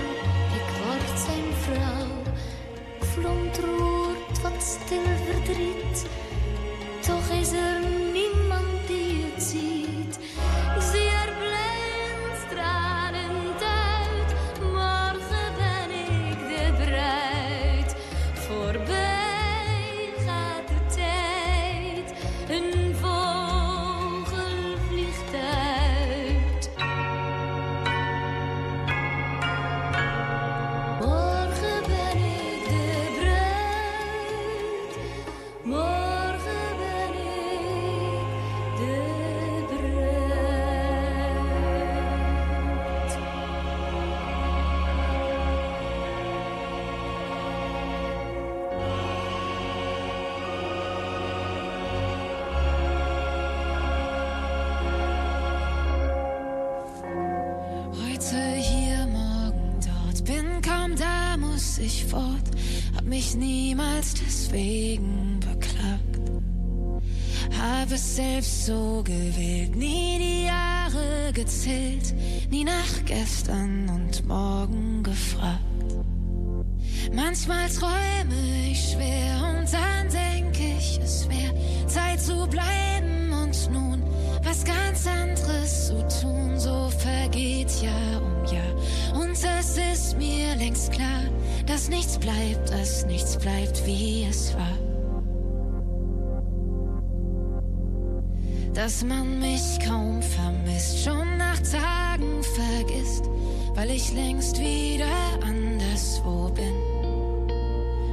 ik 0.60 0.68
word 0.84 1.18
zijn 1.26 1.48
vrouw. 1.64 2.34
Ik 3.00 3.04
verontroerd 3.12 4.42
wat 4.42 4.62
stil 4.62 5.06
verdriet, 5.26 6.06
Es 67.92 68.14
selbst 68.14 68.66
so 68.66 69.02
gewählt, 69.02 69.74
nie 69.74 70.16
die 70.18 70.46
Jahre 70.46 71.32
gezählt, 71.32 72.14
nie 72.48 72.62
nach 72.62 73.04
gestern 73.04 73.88
und 73.88 74.24
morgen 74.28 75.02
gefragt. 75.02 75.60
Manchmal 77.12 77.68
träume 77.68 78.70
ich 78.70 78.92
schwer 78.92 79.56
und 79.58 79.72
dann 79.72 80.08
denk 80.08 80.56
ich, 80.56 81.00
es 81.02 81.28
wär 81.28 81.52
Zeit 81.88 82.20
zu 82.20 82.46
bleiben 82.46 83.32
und 83.32 83.72
nun 83.72 84.04
was 84.44 84.64
ganz 84.64 85.08
anderes 85.08 85.88
zu 85.88 86.22
tun. 86.22 86.60
So 86.60 86.90
vergeht 86.90 87.72
Jahr 87.82 88.22
um 88.22 88.44
Jahr 88.44 89.20
und 89.20 89.32
es 89.32 89.76
ist 89.92 90.16
mir 90.16 90.54
längst 90.54 90.92
klar, 90.92 91.24
dass 91.66 91.88
nichts 91.88 92.18
bleibt, 92.18 92.70
dass 92.70 93.04
nichts 93.06 93.36
bleibt, 93.36 93.84
wie 93.84 94.26
es 94.30 94.54
war. 94.54 94.89
Dass 98.82 99.04
man 99.04 99.40
mich 99.40 99.78
kaum 99.86 100.22
vermisst, 100.22 101.04
schon 101.04 101.36
nach 101.36 101.60
Tagen 101.60 102.42
vergisst, 102.42 103.28
weil 103.74 103.90
ich 103.90 104.10
längst 104.14 104.58
wieder 104.58 105.04
anderswo 105.42 106.48
bin. 106.48 106.72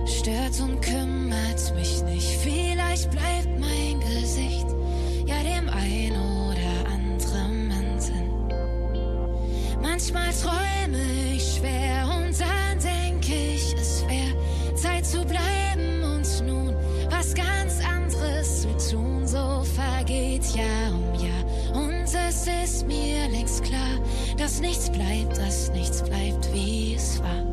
Stört 0.06 0.60
und 0.60 0.82
kümmert 0.82 1.74
mich 1.74 2.04
nicht, 2.04 2.28
vielleicht 2.42 3.10
bleibt 3.12 3.58
mein 3.58 4.02
Gesicht 4.02 4.68
ja 5.26 5.42
dem 5.42 5.70
ein 5.70 6.12
oder 6.12 6.92
anderen 6.92 8.02
Sinn. 8.02 8.30
Manchmal 9.82 10.34
träume 10.34 11.02
ich 11.14 11.17
dass 24.58 24.62
nichts 24.66 24.90
bleibt, 24.90 25.38
dass 25.38 25.72
nichts 25.72 26.02
bleibt, 26.02 26.52
wie 26.52 26.96
es 26.96 27.22
war. 27.22 27.46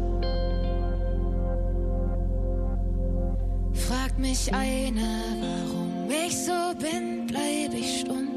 Fragt 3.74 4.18
mich 4.18 4.54
einer, 4.54 5.22
warum 5.38 6.08
ich 6.08 6.34
so 6.34 6.72
bin, 6.78 7.26
bleib 7.26 7.74
ich 7.74 8.00
stumm, 8.00 8.28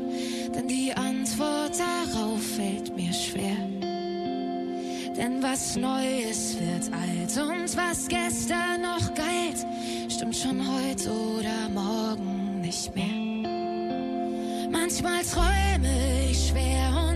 denn 0.54 0.68
die 0.68 0.92
Antwort 0.94 1.80
darauf 1.80 2.42
fällt 2.42 2.94
mir 2.94 3.14
schwer. 3.14 3.56
Denn 5.16 5.42
was 5.42 5.78
Neues 5.78 6.58
wird 6.60 6.92
alt 6.94 7.38
und 7.38 7.78
was 7.78 8.10
gestern 8.10 8.82
noch 8.82 9.14
galt, 9.14 9.66
stimmt 10.10 10.36
schon 10.36 10.60
heute 10.60 11.10
oder 11.10 11.70
morgen 11.74 12.60
nicht 12.60 12.94
mehr. 12.94 13.06
Manchmal 14.70 15.24
träume 15.24 16.30
ich 16.30 16.50
schwer 16.50 16.90
und 17.02 17.07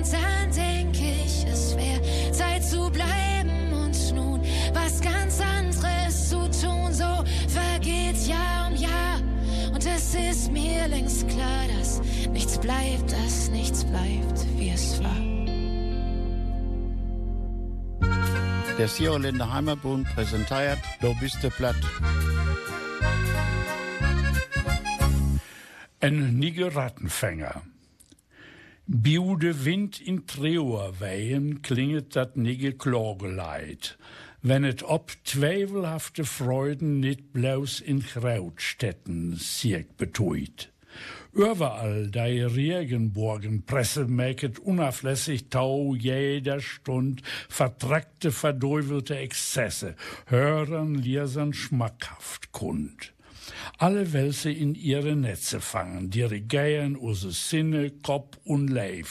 bleibt, 12.62 13.12
dass 13.12 13.49
nichts 13.49 13.84
bleibt, 13.84 14.45
wie 14.57 14.70
es 14.70 15.03
war. 15.03 15.32
Der 18.78 18.88
Sierländer 18.88 19.51
Heimatbund 19.53 20.07
präsentiert 20.16 20.80
Du 21.01 21.14
bist 21.20 21.43
du 21.43 21.49
platt. 21.49 21.76
Ein 25.99 26.39
nigger 26.39 26.76
Rattenfänger. 26.76 27.62
Biu 28.88 29.38
de 29.38 29.66
Wind 29.66 30.01
in 30.01 30.26
Treuer 30.26 30.99
wehen, 30.99 31.62
klinget 31.62 32.16
dat 32.16 32.38
nigge 32.38 32.74
Klageleid. 32.74 33.97
Wenn 34.41 34.64
et 34.64 34.84
ob 34.84 35.12
zweifelhafte 35.24 36.26
Freuden 36.26 36.99
nit 36.99 37.32
bloß 37.32 37.80
in 37.82 38.03
Krautstätten 38.03 39.36
sieg 39.36 39.97
betuit. 39.97 40.72
Überall 41.34 42.12
dei 42.12 42.46
Regenburgen 42.46 43.64
Presse 43.66 44.06
mäket 44.06 44.60
unauflässig 44.60 45.50
tau 45.50 45.96
jeder 45.96 46.60
Stund 46.60 47.22
vertrackte, 47.48 48.34
verdeuvelte 48.34 49.18
Exzesse, 49.18 49.96
hören, 50.26 50.96
lesern 50.96 51.54
schmackhaft 51.54 52.52
kund. 52.52 53.14
Alle 53.78 54.12
Welse 54.12 54.52
in 54.52 54.76
ihre 54.76 55.16
Netze 55.16 55.62
fangen, 55.62 56.10
dirigieren 56.10 56.98
use 56.98 57.32
Sinne, 57.32 57.92
Kopf 58.04 58.38
und 58.44 58.68
Leib. 58.68 59.08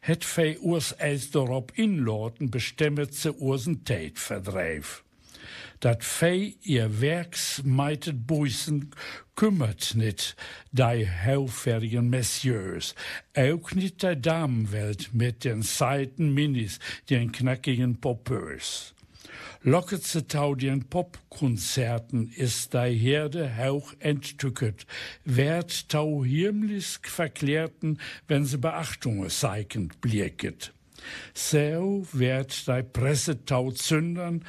Het 0.00 0.24
fei 0.24 0.58
urs 0.60 0.94
eis 1.00 1.30
dorop 1.30 1.72
inloten, 1.74 2.50
bestemmet 2.50 3.14
ze 3.14 3.34
ursen 3.34 3.84
Tät 3.84 4.18
verdreif. 4.18 5.05
Dat 5.80 6.04
fei 6.04 6.56
ihr 6.62 7.00
Werks 7.00 7.62
meitet 7.64 8.26
buisen, 8.26 8.90
kümmert 9.34 9.94
nit 9.94 10.34
dei 10.72 11.06
hauffertigen 11.06 12.08
Messieurs, 12.08 12.94
auch 13.36 13.72
nit 13.74 14.02
der 14.02 14.16
Damenwelt 14.16 15.12
mit 15.12 15.44
den 15.44 15.62
Seiten 15.62 16.32
Minis, 16.32 16.78
den 17.10 17.32
knackigen 17.32 18.00
Popeurs. 18.00 18.94
Locket 19.62 20.04
ze 20.04 20.26
tau 20.26 20.54
den 20.54 20.84
Popkonzerten 20.84 22.30
ist 22.30 22.72
dei 22.72 22.94
Herde 22.94 23.56
hauch 23.56 23.94
enttücket, 23.98 24.86
werd 25.24 25.88
tau 25.88 26.24
himmlisch 26.24 27.00
verklärten, 27.02 27.98
wenn 28.28 28.44
se 28.44 28.58
Beachtungen 28.58 29.28
seikend 29.28 30.00
blieket. 30.00 30.72
So 31.34 32.06
werd 32.12 32.68
dei 32.68 32.82
Presse 32.82 33.44
tau 33.44 33.72
zündern, 33.72 34.44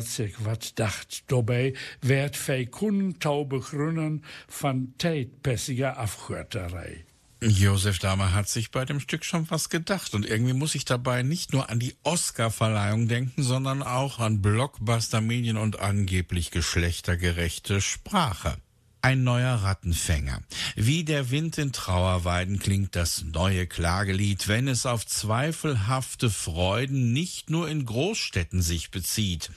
sich 0.00 0.44
wat 0.44 0.78
dacht 0.78 1.30
dabei, 1.30 1.74
werd 2.00 2.36
fei 2.36 2.66
kunden 2.66 3.18
tau 3.20 3.44
begrünnen 3.44 4.24
van 4.48 4.94
tätpässiger 4.98 5.98
Afgötterei. 5.98 7.04
Josef 7.40 8.00
Dahmer 8.00 8.34
hat 8.34 8.48
sich 8.48 8.72
bei 8.72 8.84
dem 8.84 8.98
Stück 8.98 9.24
schon 9.24 9.48
was 9.48 9.68
gedacht 9.68 10.14
und 10.14 10.26
irgendwie 10.26 10.54
muss 10.54 10.74
ich 10.74 10.84
dabei 10.84 11.22
nicht 11.22 11.52
nur 11.52 11.70
an 11.70 11.78
die 11.78 11.94
Oscar-Verleihung 12.02 13.06
denken, 13.06 13.44
sondern 13.44 13.84
auch 13.84 14.18
an 14.18 14.42
Blockbuster-Medien 14.42 15.56
und 15.56 15.78
angeblich 15.78 16.50
geschlechtergerechte 16.50 17.80
Sprache. 17.80 18.56
Ein 19.00 19.22
neuer 19.22 19.54
Rattenfänger. 19.54 20.42
Wie 20.74 21.04
der 21.04 21.30
Wind 21.30 21.56
in 21.56 21.72
Trauerweiden 21.72 22.58
klingt 22.58 22.96
das 22.96 23.22
neue 23.22 23.68
Klagelied, 23.68 24.48
wenn 24.48 24.66
es 24.66 24.86
auf 24.86 25.06
zweifelhafte 25.06 26.30
Freuden 26.30 27.12
nicht 27.12 27.48
nur 27.48 27.68
in 27.68 27.86
Großstädten 27.86 28.60
sich 28.60 28.90
bezieht. 28.90 29.50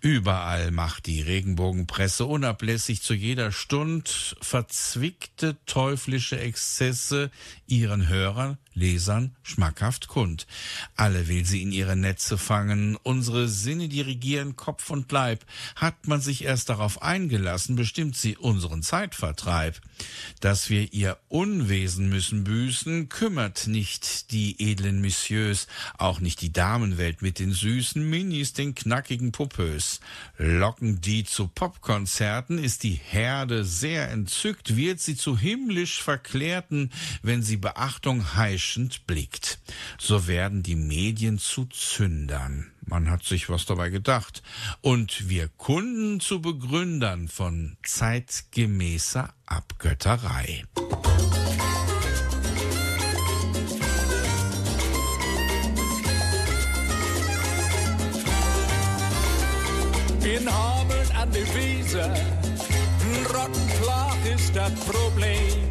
Überall 0.00 0.70
macht 0.70 1.06
die 1.06 1.20
Regenbogenpresse 1.20 2.24
unablässig 2.26 3.02
zu 3.02 3.12
jeder 3.12 3.50
Stund 3.50 4.36
verzwickte 4.40 5.56
teuflische 5.66 6.38
Exzesse 6.38 7.32
ihren 7.66 8.06
Hörern, 8.08 8.56
Lesern 8.74 9.36
schmackhaft 9.42 10.08
kund. 10.08 10.46
Alle 10.96 11.28
will 11.28 11.44
sie 11.44 11.62
in 11.62 11.72
ihre 11.72 11.96
Netze 11.96 12.38
fangen, 12.38 12.96
unsere 13.02 13.48
Sinne 13.48 13.88
dirigieren 13.88 14.56
Kopf 14.56 14.90
und 14.90 15.10
Leib. 15.10 15.44
Hat 15.76 16.06
man 16.06 16.20
sich 16.20 16.44
erst 16.44 16.68
darauf 16.68 17.02
eingelassen, 17.02 17.76
bestimmt 17.76 18.16
sie 18.16 18.36
unseren 18.36 18.82
Zeitvertreib. 18.82 19.80
Dass 20.40 20.70
wir 20.70 20.92
ihr 20.92 21.18
Unwesen 21.28 22.08
müssen 22.08 22.44
büßen, 22.44 23.08
kümmert 23.08 23.66
nicht 23.66 24.30
die 24.30 24.56
edlen 24.70 25.00
Messieurs, 25.00 25.66
auch 25.98 26.20
nicht 26.20 26.40
die 26.40 26.52
Damenwelt 26.52 27.22
mit 27.22 27.38
den 27.38 27.52
süßen 27.52 28.08
Minis, 28.08 28.52
den 28.52 28.74
knackigen 28.74 29.32
Popös. 29.32 30.00
Locken 30.38 31.00
die 31.00 31.24
zu 31.24 31.48
Popkonzerten, 31.48 32.58
ist 32.58 32.82
die 32.82 33.00
Herde 33.02 33.64
sehr 33.64 34.10
entzückt, 34.10 34.76
wird 34.76 35.00
sie 35.00 35.16
zu 35.16 35.36
himmlisch 35.36 36.02
Verklärten, 36.02 36.90
wenn 37.22 37.42
sie 37.42 37.56
Beachtung 37.56 38.34
heischend 38.70 39.06
blickt. 39.06 39.58
So 39.98 40.26
werden 40.26 40.62
die 40.62 40.76
Medien 40.76 41.38
zu 41.38 41.66
Zündern. 41.66 42.70
Man 42.82 43.10
hat 43.10 43.24
sich 43.24 43.48
was 43.48 43.66
dabei 43.66 43.90
gedacht. 43.90 44.42
Und 44.80 45.28
wir 45.28 45.48
Kunden 45.48 46.20
zu 46.20 46.40
Begründern 46.40 47.28
von 47.28 47.76
zeitgemäßer 47.82 49.32
Abgötterei. 49.46 50.64
In 60.22 60.52
Hameln 60.52 61.10
an 61.16 61.32
der 61.32 61.54
Wiese, 61.54 62.04
ein 62.04 63.26
Rottenplach 63.26 64.16
ist 64.32 64.54
das 64.54 64.72
Problem. 64.80 65.70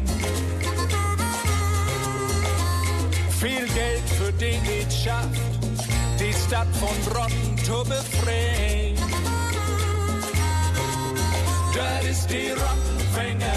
Viel 3.40 3.66
Geld 3.68 4.06
für 4.18 4.30
den 4.34 4.60
schafft, 4.92 5.30
die 6.18 6.32
Stadt 6.46 6.68
von 6.76 7.16
Rotten 7.16 7.56
zu 7.64 7.82
befreien. 7.84 8.96
Das 11.74 12.04
ist 12.04 12.30
die 12.30 12.50
Rottenfänger 12.50 13.49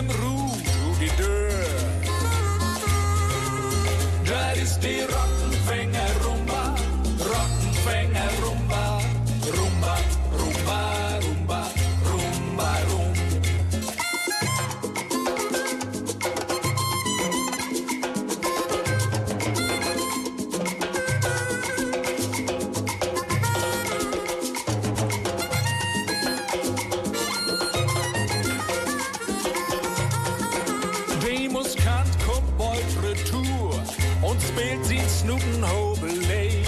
dem 0.00 0.10
Rut 0.10 0.66
u 0.84 0.94
die 1.00 1.10
Deur. 1.16 2.10
Das 4.24 4.56
ist 4.58 4.80
die 4.80 5.00
Rottenfänger 5.00 5.39
Snoepenhobel 35.30 36.10
leid. 36.26 36.66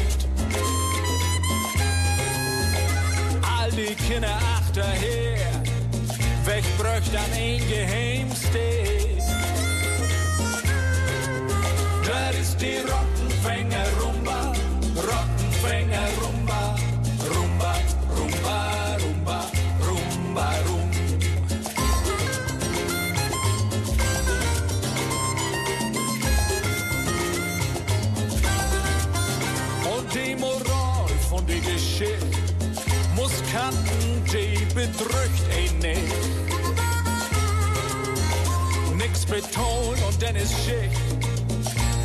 All 3.43 3.71
die 3.73 3.95
Kinder 3.97 4.39
achterher, 4.57 5.63
wegbräucht 6.45 7.17
an 7.17 7.33
ein 7.33 7.61
Geheimsteg. 7.69 9.19
Das 12.07 12.39
ist 12.39 12.61
die 12.61 12.77
Rottenfänger 12.77 13.22
muss 33.53 33.61
kannten, 33.61 34.25
die 34.33 34.65
bedrückt 34.75 35.47
ihn 35.59 35.79
nicht. 35.79 35.99
Nix 38.97 39.25
Beton 39.27 39.97
und 40.09 40.23
dann 40.23 40.37
ist 40.37 40.53
Schicht. 40.65 41.01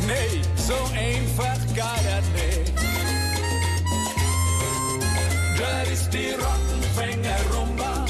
Nee, 0.06 0.42
so 0.56 0.74
einfach 0.94 1.58
geht 1.74 1.78
das 1.78 2.24
nicht. 2.34 2.72
Das 5.58 5.90
ist 5.90 6.10
die 6.12 6.32
Rottenfänger 6.32 7.36
Rumba, 7.52 8.06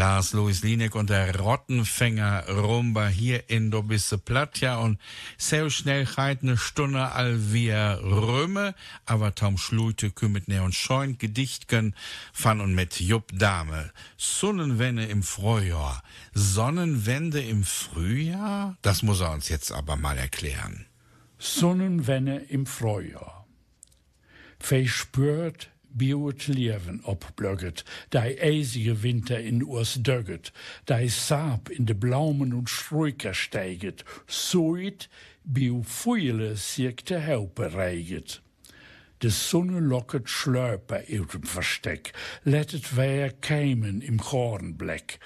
Lars 0.00 0.32
Louis 0.32 0.62
Linek 0.62 0.94
und 0.94 1.10
der 1.10 1.38
Rottenfänger 1.38 2.48
Rumba 2.48 3.08
hier 3.08 3.50
in 3.50 3.70
Dobisse 3.70 4.16
Plattja 4.16 4.78
und 4.78 4.98
sehr 5.36 5.68
schnell 5.68 6.06
geht 6.06 6.42
eine 6.42 6.56
Stunde 6.56 7.12
all 7.12 7.52
wir 7.52 8.00
Röme, 8.02 8.74
aber 9.04 9.34
Tom 9.34 9.58
Schlute 9.58 10.10
kümmert 10.10 10.48
ne 10.48 10.62
und 10.62 10.74
scheun 10.74 11.18
Gedichtken 11.18 11.94
van 12.32 12.62
und 12.62 12.74
mit 12.74 12.98
Jupp 12.98 13.38
Dame. 13.38 13.90
Sonnenwende 14.16 15.04
im 15.04 15.22
Frühjahr, 15.22 16.02
Sonnenwende 16.32 17.42
im 17.42 17.64
Frühjahr? 17.64 18.78
Das 18.80 19.02
muss 19.02 19.20
er 19.20 19.32
uns 19.32 19.50
jetzt 19.50 19.70
aber 19.70 19.96
mal 19.96 20.16
erklären. 20.16 20.86
Sonnenwende 21.38 22.36
im 22.36 22.64
Frühjahr. 22.64 23.46
Verspürt 24.58 25.68
biot 25.96 26.46
Leben 26.46 27.00
opblögget, 27.04 27.84
dei 28.08 28.36
eisige 28.40 29.02
Winter 29.02 29.38
in 29.38 29.62
urs 29.62 29.94
dögget, 29.94 30.52
dei 30.84 31.08
Saab 31.08 31.70
in 31.70 31.86
de 31.86 31.94
Blaumen 31.94 32.52
und 32.52 32.70
Struiker 32.70 33.34
steiget, 33.34 34.04
soit 34.26 35.08
bio 35.42 35.82
fuile 35.82 36.56
siekte 36.56 37.26
Haupe 37.26 37.72
reiget. 37.74 38.40
De 39.18 39.30
Sonne 39.30 39.80
locket 39.80 40.28
uit 40.46 41.32
dem 41.32 41.44
Versteck, 41.44 42.14
let 42.42 42.70
het 42.70 42.94
weer 42.94 43.34
keimen 43.40 44.02
im 44.02 44.18
Kornbleck. 44.18 45.18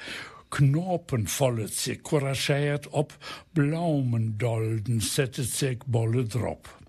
Knopen 0.48 1.28
vollet 1.28 1.72
zich, 1.72 2.00
courageert 2.02 2.88
op, 2.88 3.12
Blaumendolden 3.52 5.00
zettet 5.00 5.48
zich 5.48 5.86
bolle 5.86 6.26
drop. 6.26 6.83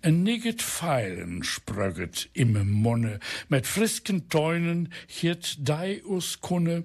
Een 0.00 0.22
nigget 0.22 0.62
feilen 0.62 1.44
sprögget 1.44 2.28
imme 2.32 2.64
Munne, 2.64 3.18
met 3.48 3.66
frisken 3.66 4.26
Teunen 4.26 4.88
hiert 5.06 5.56
dei 5.66 6.00
us 6.04 6.38
kunne, 6.38 6.84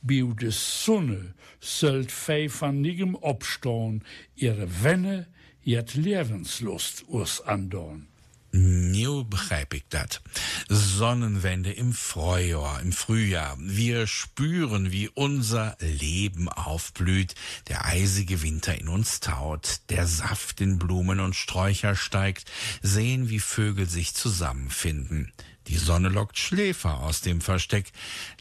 biu 0.00 0.34
de 0.34 0.50
Sonne 0.50 1.34
zult 1.58 2.12
vei 2.12 2.50
van 2.50 2.80
nigem 2.80 3.14
opstoon, 3.14 4.02
ihre 4.34 4.66
Wenne 4.82 5.26
jet 5.60 5.94
Lebenslust 5.94 7.04
us 7.08 7.40
andorn. 7.42 8.06
Nu 8.50 9.24
begrijp 9.24 9.74
ik 9.74 9.84
dat. 9.88 10.20
Sonnenwende 10.68 11.72
im 11.72 11.92
Frühjahr, 11.92 12.80
im 12.80 12.92
Frühjahr. 12.92 13.56
Wir 13.58 14.06
spüren, 14.06 14.92
wie 14.92 15.08
unser 15.08 15.76
Leben 15.80 16.48
aufblüht, 16.48 17.34
der 17.68 17.84
eisige 17.84 18.42
Winter 18.42 18.78
in 18.78 18.88
uns 18.88 19.20
taut, 19.20 19.80
der 19.90 20.06
Saft 20.06 20.60
in 20.60 20.78
Blumen 20.78 21.20
und 21.20 21.36
Sträucher 21.36 21.96
steigt, 21.96 22.50
sehen, 22.82 23.28
wie 23.28 23.40
Vögel 23.40 23.88
sich 23.88 24.14
zusammenfinden. 24.14 25.32
Die 25.68 25.78
Sonne 25.78 26.08
lockt 26.08 26.38
Schläfer 26.38 27.00
aus 27.00 27.22
dem 27.22 27.40
Versteck, 27.40 27.90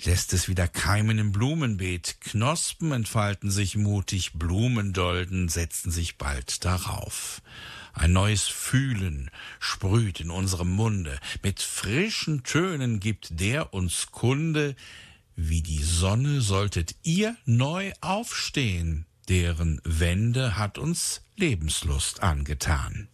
lässt 0.04 0.32
es 0.34 0.48
wieder 0.48 0.68
keimen 0.68 1.18
im 1.18 1.32
Blumenbeet, 1.32 2.18
Knospen 2.22 2.92
entfalten 2.92 3.50
sich 3.50 3.76
mutig, 3.76 4.34
Blumendolden 4.34 5.50
setzen 5.50 5.90
sich 5.92 6.18
bald 6.18 6.64
darauf. 6.64 7.42
Ein 7.96 8.12
neues 8.12 8.44
Fühlen 8.44 9.32
sprüht 9.60 10.20
in 10.20 10.30
unserem 10.30 10.70
Munde, 10.70 11.18
mit 11.42 11.62
frischen 11.62 12.44
Tönen 12.44 13.00
gibt 13.00 13.40
der 13.40 13.74
uns 13.74 14.12
Kunde, 14.12 14.76
wie 15.38 15.62
die 15.62 15.82
Sonne 15.82 16.42
solltet 16.42 16.96
ihr 17.04 17.38
neu 17.46 17.94
aufstehen, 18.02 19.06
deren 19.30 19.80
Wende 19.86 20.58
hat 20.58 20.78
uns 20.78 21.22
Lebenslust 21.38 22.22
angetan. 22.22 23.08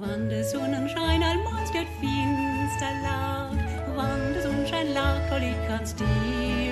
Wann 0.00 0.28
der 0.28 0.44
Sonnenschein 0.44 1.22
allmals 1.22 1.72
wird 1.72 1.88
finster 2.00 2.92
laut, 3.02 3.58
wann 3.96 4.32
der 4.34 4.42
Sonnenschein 4.42 4.88
hol 5.30 5.42
ich 5.42 5.68
ganz 5.68 5.90
still. 5.90 6.67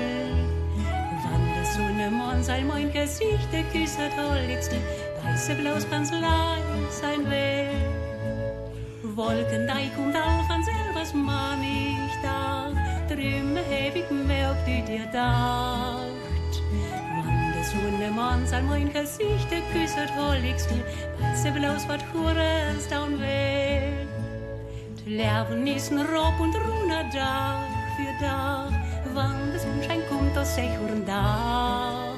Sonne 1.77 2.11
morgens 2.11 2.49
all 2.49 2.65
mein 2.65 2.91
Gesicht 2.91 3.51
küsset, 3.71 4.13
hol 4.17 4.39
jetzt 4.49 4.73
die 4.73 4.81
weiße 5.23 5.53
leis 5.61 7.01
sein 7.01 7.23
will. 7.29 7.69
Wolken, 9.15 9.67
dei 9.67 9.91
kommt 9.95 10.17
auch 10.17 10.49
an 10.49 10.65
selbers 10.65 11.13
Mann 11.13 11.63
ich 11.63 12.17
da, 12.23 12.71
heb 13.11 13.95
ich 13.95 14.11
mir, 14.11 14.53
ob 14.53 14.65
du 14.65 14.83
dir 14.91 15.05
dacht. 15.13 16.55
Wann 17.15 17.53
der 17.53 17.65
Sonne 17.65 18.11
morgens 18.11 18.55
all 18.55 18.63
mein 18.63 18.91
Gesicht 18.91 19.51
küsset, 19.71 20.11
hol 20.17 20.37
ich 20.37 20.63
die 20.71 20.83
weiße 21.23 21.51
Blaus, 21.51 21.87
wat 21.89 22.03
hurens 22.15 22.89
down 22.89 23.19
will. 23.21 24.07
Lärven 25.05 25.67
ist 25.67 25.93
ein 25.93 25.99
Rob 25.99 26.41
und 26.41 26.55
Runa 26.57 27.03
Dach 27.13 27.61
für 27.97 28.25
Dach, 28.25 28.73
wann 29.13 29.51
der 29.53 29.61
Sonnenschein 29.61 30.01
kommt 30.09 30.16
Sechuren 30.45 31.05
Dach. 31.07 32.15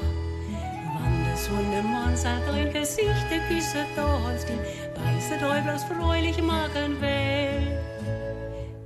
Wann 0.94 1.24
der 1.24 1.36
Sonne 1.36 1.82
morgens 1.82 2.24
all 2.24 2.40
dein 2.46 2.72
Gesicht 2.72 3.26
da 3.96 4.20
holst 4.24 4.48
die 4.48 4.58
weiße 4.98 5.38
Däublaus 5.38 5.84
freulich 5.84 6.42
machen 6.42 7.00
will. 7.00 7.78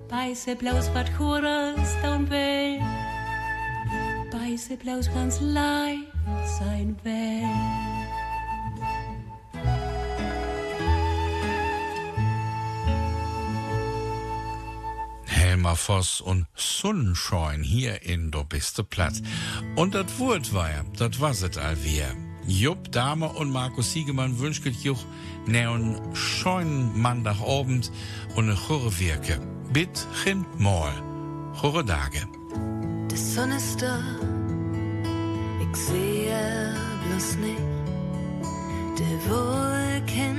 Weiße 0.09 0.57
Blaus, 0.57 0.91
wat 0.95 1.11
hurens 1.18 1.97
down 2.03 2.28
will. 2.30 2.80
Weiße 4.30 4.76
Blaus 4.76 5.11
ganz 5.12 5.41
leid 5.41 5.99
sein 6.59 6.97
will. 7.03 7.91
Helmer 15.53 15.76
Voss 15.76 16.22
und 16.22 16.46
Sonnenschein 16.55 17.62
hier 17.62 18.00
in 18.05 18.30
Do 18.30 18.42
biste 18.42 18.82
Platz. 18.82 19.20
Und 19.76 19.94
das 19.94 20.18
Wort 20.18 20.55
war 20.55 20.70
ja, 20.70 20.82
das 20.96 21.20
was 21.20 21.42
es 21.42 21.59
all 21.59 21.76
wir. 21.84 22.07
Jupp 22.46 22.90
Dame 22.90 23.28
und 23.28 23.50
Markus 23.50 23.92
Siegemann 23.92 24.38
wünscht 24.38 24.64
juch 24.82 25.05
neon 25.46 26.00
scheunen 26.14 26.98
Montagabend 26.98 27.92
und 28.34 28.46
ne 28.46 28.57
chore 28.66 28.98
Wirke. 28.98 29.38
Bit 29.74 30.07
chin 30.24 30.46
mal. 30.57 30.94
Chore 31.61 31.84
Dage. 31.84 32.26
Die 33.11 33.16
Sonne 33.16 33.57
ist 33.57 33.82
da, 33.82 34.00
ich 35.61 35.76
sehe 35.76 36.74
bloß 37.07 37.36
nicht. 37.36 37.61
Die 38.98 39.30
Wolken 39.30 40.32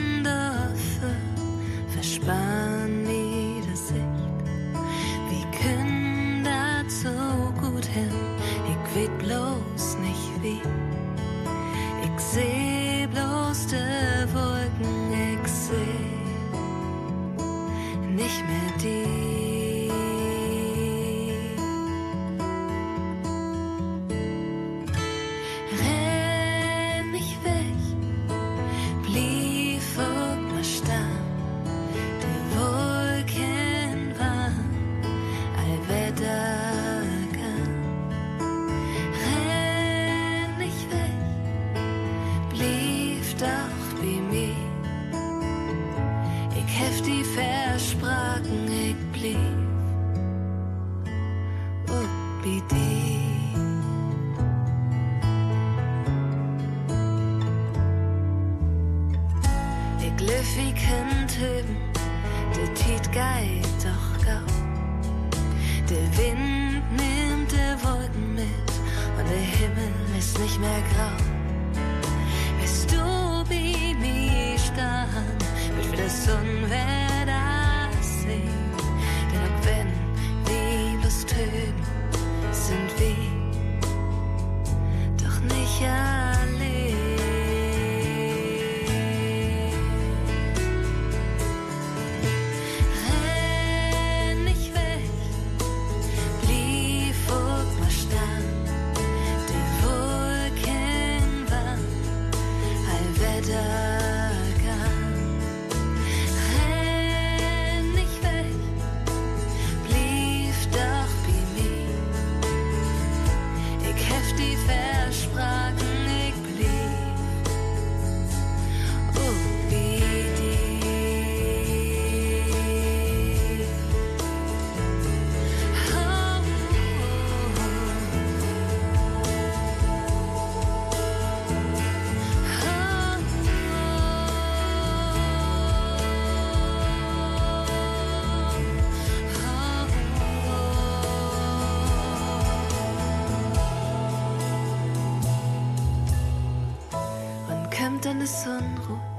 de 148.24 148.28
Sonnenrot 148.28 149.18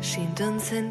schient 0.00 0.40
uns 0.40 0.70
in 0.70 0.90